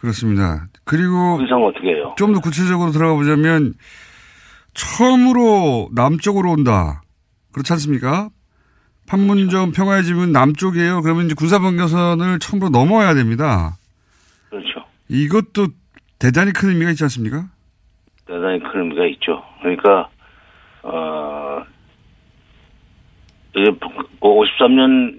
[0.00, 0.66] 그렇습니다.
[0.84, 2.14] 그리고 그 이상 어떻게 해요?
[2.16, 3.74] 좀 더 구체적으로 들어가 보자면
[4.74, 7.02] 처음으로 남쪽으로 온다.
[7.52, 8.28] 그렇지 않습니까?
[9.08, 11.02] 판문점 평화의 집은 남쪽이에요.
[11.02, 13.76] 그러면 이제 군사분계선을 처음으로 넘어야 됩니다.
[14.50, 14.84] 그렇죠.
[15.08, 15.68] 이것도
[16.18, 17.46] 대단히 큰 의미가 있지 않습니까?
[18.28, 19.42] 대단히 큰 의미가 있죠.
[19.60, 20.08] 그러니까
[20.82, 21.62] 어
[23.56, 23.70] 이제
[24.20, 25.16] 53년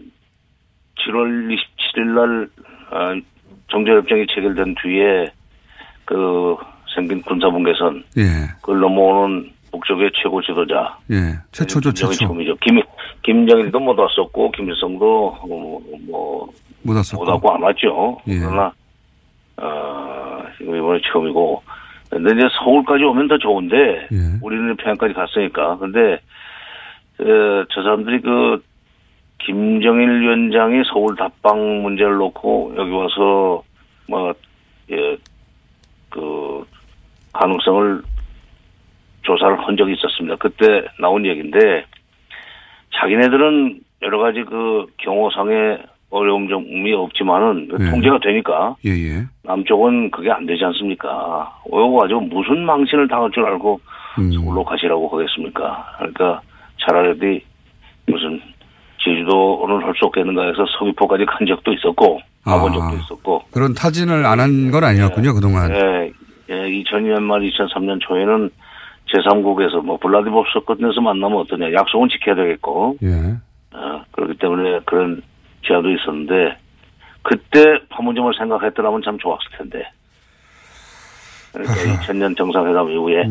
[0.99, 2.49] 7월 27일 날
[2.91, 3.21] 어,
[3.71, 5.31] 정제협정이 체결된 뒤에
[6.05, 6.55] 그
[6.93, 8.23] 생긴 군사분계선 예.
[8.61, 11.33] 그걸 넘어오는 북쪽의 최고 지도자 예.
[11.51, 12.13] 최초죠, 최초.
[12.13, 12.55] 처음이죠.
[12.57, 12.79] 김
[13.23, 17.25] 김정일도 못 왔었고 김일성도 뭐, 뭐못 왔었고.
[17.25, 18.19] 못 왔고 안 왔죠.
[18.27, 18.37] 예.
[18.39, 18.71] 그러나
[19.57, 21.63] 어 지금 이번에 처음이고
[22.09, 24.17] 근데 이제 서울까지 오면 더 좋은데 예.
[24.41, 26.19] 우리는 평양까지 갔으니까 근데
[27.19, 28.63] 어, 저 사람들이 그
[29.39, 33.63] 김정일 위원장이 서울 답방 문제를 놓고 여기 와서
[34.07, 34.33] 뭐,
[34.87, 36.65] 뭐예그
[37.33, 38.01] 가능성을
[39.21, 40.35] 조사를 한 적이 있었습니다.
[40.37, 41.85] 그때 나온 얘기인데
[42.95, 47.91] 자기네들은 여러 가지 그 경호상의 어려움 점이 없지만은 네.
[47.91, 49.25] 통제가 되니까 예, 예.
[49.43, 51.58] 남쪽은 그게 안 되지 않습니까?
[51.71, 53.79] 오고 가지고 무슨 망신을 당할 줄 알고
[54.19, 54.31] 음.
[54.31, 55.85] 서울로 가시라고 하겠습니까?
[55.97, 56.41] 그러니까
[56.81, 57.41] 차라리
[58.07, 58.41] 무슨
[59.03, 64.39] 제주도는 할 수 없겠는가 해서 서귀포까지 간 적도 있었고 가본 적도 있었고 그런 타진을 안
[64.39, 65.71] 한 건 아니었군요, 그동안.
[65.73, 66.11] 예,
[66.49, 66.53] 예,
[66.83, 68.49] 2002년 말 2003년 초에는
[69.13, 73.35] 제3국에서 뭐 블라디보스토크에서 만나면 어떠냐 약속은 지켜야 되겠고 예.
[73.75, 75.21] 어, 그렇기 때문에 그런
[75.65, 76.57] 제안도 있었는데
[77.23, 79.83] 그때 판문점을 생각했더라면 참 좋았을 텐데
[81.51, 83.21] 그러니까 2000년 정상회담 이후에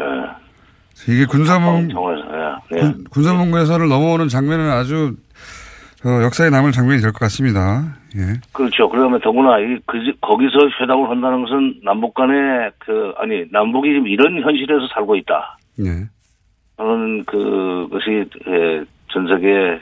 [0.00, 0.36] 어,
[1.08, 2.80] 이게 군사문, 예, 예.
[2.80, 5.14] 군- 군사분계선을 넘어오는 장면은 아주
[6.04, 7.82] 어, 역사에 남을 장면이 될 것 같습니다.
[8.16, 8.40] 예.
[8.52, 8.88] 그렇죠.
[8.88, 14.40] 그러면 더구나 이 그, 거기서 회담을 한다는 것은 남북 간에 그 아니 남북이 지금 이런
[14.42, 15.58] 현실에서 살고 있다.
[15.80, 16.06] 예.
[16.76, 18.10] 저는 그것이
[18.46, 19.78] 에, 전 세계에 에,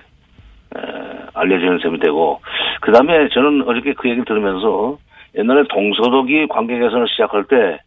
[1.34, 2.40] 알려지는 셈이 되고
[2.80, 4.98] 그 다음에 저는 어저께 그 얘기를 들으면서
[5.36, 7.78] 옛날에 동서독이 관계 개선을 시작할 때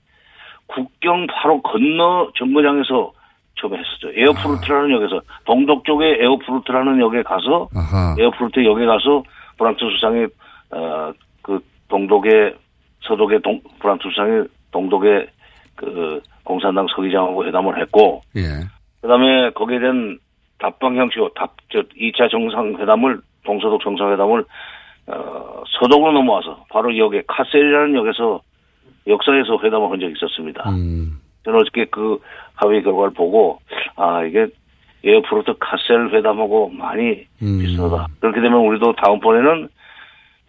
[0.67, 3.11] 국경 바로 건너 정거장에서
[3.61, 4.09] 처음에 했었죠.
[4.15, 8.15] 에어푸르트라는 역에서 동독 쪽에 에어푸르트라는 역에 가서 아하.
[8.19, 9.23] 에어푸르트 역에 가서
[9.57, 10.25] 브란트 수상이
[10.71, 11.13] 어
[11.45, 12.55] 그 동독의
[13.01, 15.27] 서독의 동 브란트 수상이 동독의
[15.75, 18.41] 그 공산당 서기장하고 회담을 했고 예.
[19.01, 20.17] 그다음에 거기에 대한
[20.57, 24.43] 답방 형식 답저 2차 정상회담을 동서독 정상회담을
[25.07, 28.41] 어 서독으로 넘어와서 바로 역에 카셀이라는 역에서
[29.07, 30.63] 역사에서 회담을 한 적이 있었습니다.
[31.43, 32.19] 저는 어저께 그
[32.55, 33.59] 합의 결과를 보고
[33.95, 34.47] 아 이게
[35.03, 38.07] 에어프로트 카셀 회담하고 많이 비슷하다.
[38.19, 39.69] 그렇게 되면 우리도 다음번에는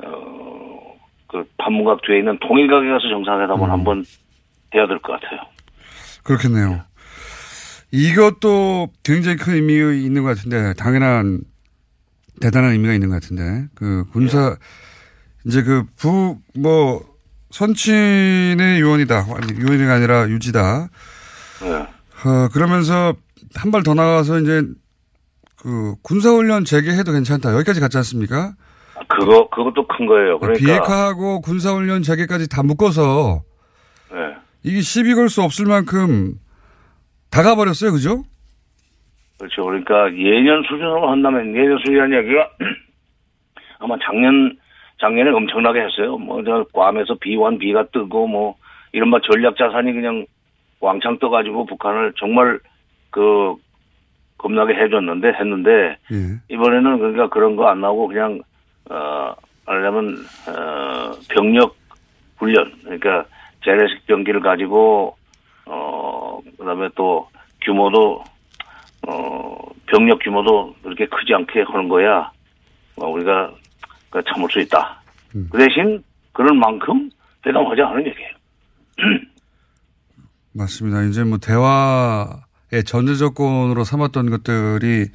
[0.03, 4.05] 어그 판문각 뒤에 있는 통일각에 가서 정상회담을 한번
[4.75, 5.41] 해야 될 것 같아요.
[6.25, 6.81] 그렇겠네요.
[7.93, 11.41] 이것도 굉장히 큰 의미 있는 것 같은데, 당연한,
[12.41, 14.57] 대단한 의미가 있는 것 같은데, 그 군사,
[15.45, 17.05] 이제 그 북, 뭐,
[17.51, 18.59] 선친의.
[18.59, 20.89] 아니, 유언이 아니라 유지다.
[21.62, 21.72] 예.
[22.28, 23.14] 어, 그러면서
[23.55, 24.62] 한 발 더 나가서 이제
[25.57, 27.55] 그 군사훈련 재개해도 괜찮다.
[27.55, 28.55] 여기까지 갔지 않습니까?
[29.09, 30.39] 그거 그것도 큰 거예요.
[30.41, 33.43] 그러니까 비핵화하고 군사훈련 재개까지 다 묶어서
[34.12, 34.37] 예.
[34.62, 36.34] 이게 시비 걸 수 없을 만큼
[37.30, 37.93] 다 가버렸어요.
[37.93, 38.24] 그죠?
[39.39, 39.64] 그렇죠.
[39.64, 42.51] 그러니까 예년 수준으로 한다면 예년 수준이라는 얘기가
[43.80, 44.57] 아마 작년
[44.99, 46.16] 작년에 엄청나게 했어요.
[46.16, 48.55] 뭐저 괌에서 B1, B가 뜨고 뭐
[48.93, 50.24] 이른바 전략 자산이 그냥
[50.80, 52.59] 왕창 떠가지고 북한을 정말
[53.11, 53.55] 그
[54.39, 55.97] 겁나게 해줬는데 했는데
[56.51, 58.41] 이번에는 그러니까 그런 거 안 나오고 그냥
[58.91, 59.34] 어
[59.66, 60.16] 하려면
[60.49, 61.76] 어 병력
[62.39, 63.24] 훈련 그러니까
[63.64, 65.16] 재래식 병기를 가지고
[65.66, 67.28] 어 그다음에 또
[67.62, 68.22] 규모도
[69.07, 72.31] 어 병력 규모도 그렇게 크지 않게 하는 거야
[72.97, 73.53] 어, 우리가
[74.11, 75.01] 그 참을 수 있다.
[75.51, 76.03] 그 대신
[76.33, 77.11] 그런 만큼
[77.43, 78.31] 대담하지 않은 얘기예요.
[80.53, 81.03] 맞습니다.
[81.05, 85.07] 이제 뭐 대화의 전제 조건으로 삼았던 것들이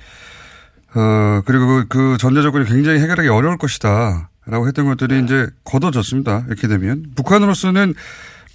[0.96, 4.30] 어 그리고 그, 그 전제 조건이 굉장히 해결하기 어려울 것이다.
[4.46, 5.22] 라고 했던 것들이 네.
[5.22, 6.46] 이제 걷어졌습니다.
[6.48, 7.94] 이렇게 되면 북한으로서는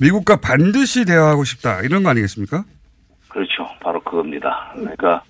[0.01, 2.65] 미국과 반드시 대화하고 싶다 이런 거 아니겠습니까?
[3.29, 3.67] 그렇죠.
[3.81, 4.73] 바로 그겁니다.
[4.75, 5.23] 그러니까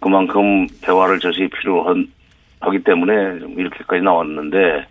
[0.00, 4.86] 그만큼 대화를 저시 필요하기 때문에 좀 이렇게까지 나왔는데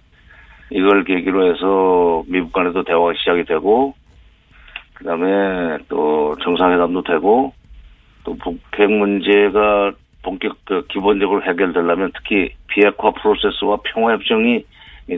[0.72, 3.94] 이걸 계기로 해서 미국 간에도 대화가 시작이 되고
[4.94, 7.54] 그다음에 또 정상회담도 되고
[8.24, 9.92] 또 북핵 문제가
[10.24, 14.66] 본격 그 기본적으로 해결되려면 특히 비핵화 프로세스와 평화협정이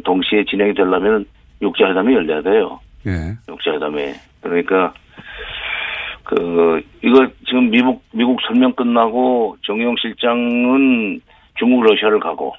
[0.04, 1.26] 동시에 진행이 되려면
[1.62, 2.80] 육자회담이 열려야 돼요.
[3.06, 3.38] 예.
[3.48, 4.94] 육자회담에 그러니까
[6.26, 11.22] 그 이거 지금 미국 미국 설명 끝나고 정용 실장은
[11.58, 12.54] 중국 러시아를 가고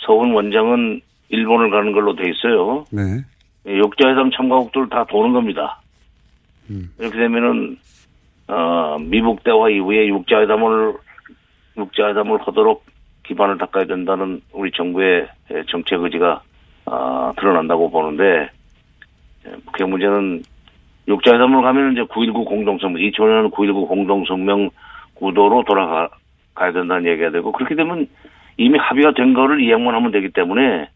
[0.00, 2.84] 서훈 원장은 일본을 가는 걸로 돼 있어요.
[2.90, 3.22] 네.
[3.64, 5.80] 육자회담 참가국들 다 도는 겁니다.
[6.98, 7.78] 이렇게 되면은
[8.48, 10.94] 어 미국 대화 이후에 육자회담을
[11.76, 12.84] 육자회담을 하도록
[13.24, 15.28] 기반을 닦아야 된다는 우리 정부의
[15.70, 16.42] 정책 의지가
[16.86, 18.50] 아, 드러난다고 보는데
[19.66, 20.42] 북핵 문제는
[21.08, 24.70] 육자회담을 가면 이제 9.19 공동성명, 2005년 9.19 공동성명
[25.14, 26.08] 구도로 돌아가,
[26.54, 28.06] 가야 된다는 얘기가 되고, 그렇게 되면
[28.56, 30.88] 이미 합의가 된 거를 이행만 하면 되기 때문에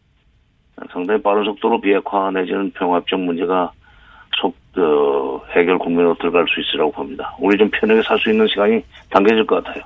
[0.93, 3.71] 상당히 빠른 속도로 비핵화 내지는 평화협정 문제가
[4.41, 7.35] 속, 어, 해결 국면으로 들어갈 수 있으라고 봅니다.
[7.39, 9.83] 우리 좀 편하게 살 수 있는 시간이 당겨질 것 같아요.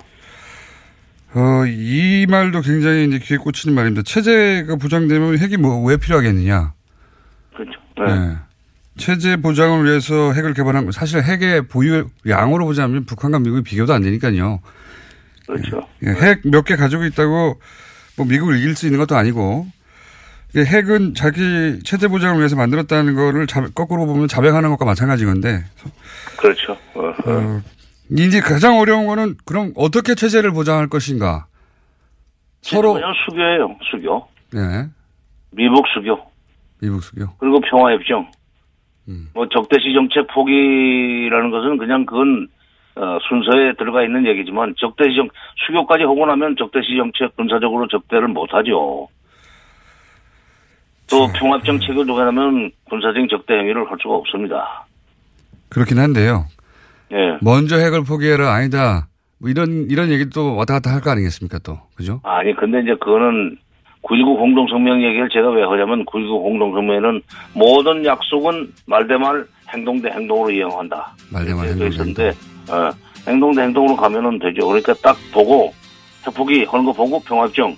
[1.35, 4.03] 어, 이 말도 굉장히 이제 귀에 꽂히는 말입니다.
[4.03, 6.73] 체제가 보장되면 핵이 뭐 왜 필요하겠느냐.
[7.55, 7.73] 그렇죠.
[7.99, 8.37] 네.
[8.97, 14.03] 체제 보장을 위해서 핵을 개발한 거 사실 핵의 보유 양으로 보자면 북한과 미국이 비교도 안
[14.03, 14.61] 되니까요.
[15.47, 15.87] 그렇죠.
[16.05, 17.61] 예, 핵몇 개 가지고 있다고
[18.17, 19.67] 뭐 미국을 이길 수 있는 것도 아니고
[20.55, 25.65] 이 핵은 자기 체제 보장을 위해서 만들었다는 거를 자, 거꾸로 보면 자백하는 것과 마찬가지 건데
[26.39, 26.73] 그렇죠.
[26.95, 27.63] 어, 어,
[28.11, 31.47] 이제 가장 어려운 거는 그럼 어떻게 체제를 보장할 것인가
[32.63, 33.79] 서로 그냥 수교예요.
[33.91, 34.29] 수교.
[34.53, 34.89] 네,
[35.51, 36.19] 미국 수교.
[36.81, 38.31] 미국 수교 그리고 평화협정.
[39.35, 42.49] 뭐 적대시 정책 포기라는 것은 그냥 그건
[42.97, 45.29] 어, 순서에 들어가 있는 얘기지만 적대시 정
[45.67, 49.09] 수교까지 하고 나면 적대시 정책 군사적으로 적대를 못 하죠.
[51.09, 54.87] 또 평화협정 체결 도하면 군사적인 적대 행위를 할 수가 없습니다.
[55.69, 56.47] 그렇긴 한데요.
[57.13, 57.39] 예.
[57.43, 59.07] 먼저 핵을 포기해라 아니다.
[59.39, 62.21] 뭐 이런 이런 얘기도 왔다 갔다 할 거 아니겠습니까 또 그죠?
[62.25, 63.57] 아니 근데 이제 그거는
[64.09, 67.23] 9.19 공동성명 얘기를 제가 왜 하냐면 9.19 공동성명에는
[67.55, 69.45] 모든 약속은 말 대 말
[69.75, 71.13] 행동 대 행동으로 이행한다.
[71.33, 72.29] 말 대말 되어 행동 있었는데
[72.71, 72.91] 어,
[73.27, 74.67] 행동 대 행동으로 가면은 되죠.
[74.69, 75.75] 그러니까 딱 보고
[76.25, 77.77] 핵포기 하는 거 보고 평화협정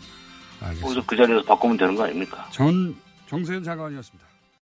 [0.82, 2.44] 거기서 그 자리에서 바꾸면 되는 거 아닙니까?
[2.50, 2.94] 전
[3.26, 4.27] 정세현 장관이었습니다.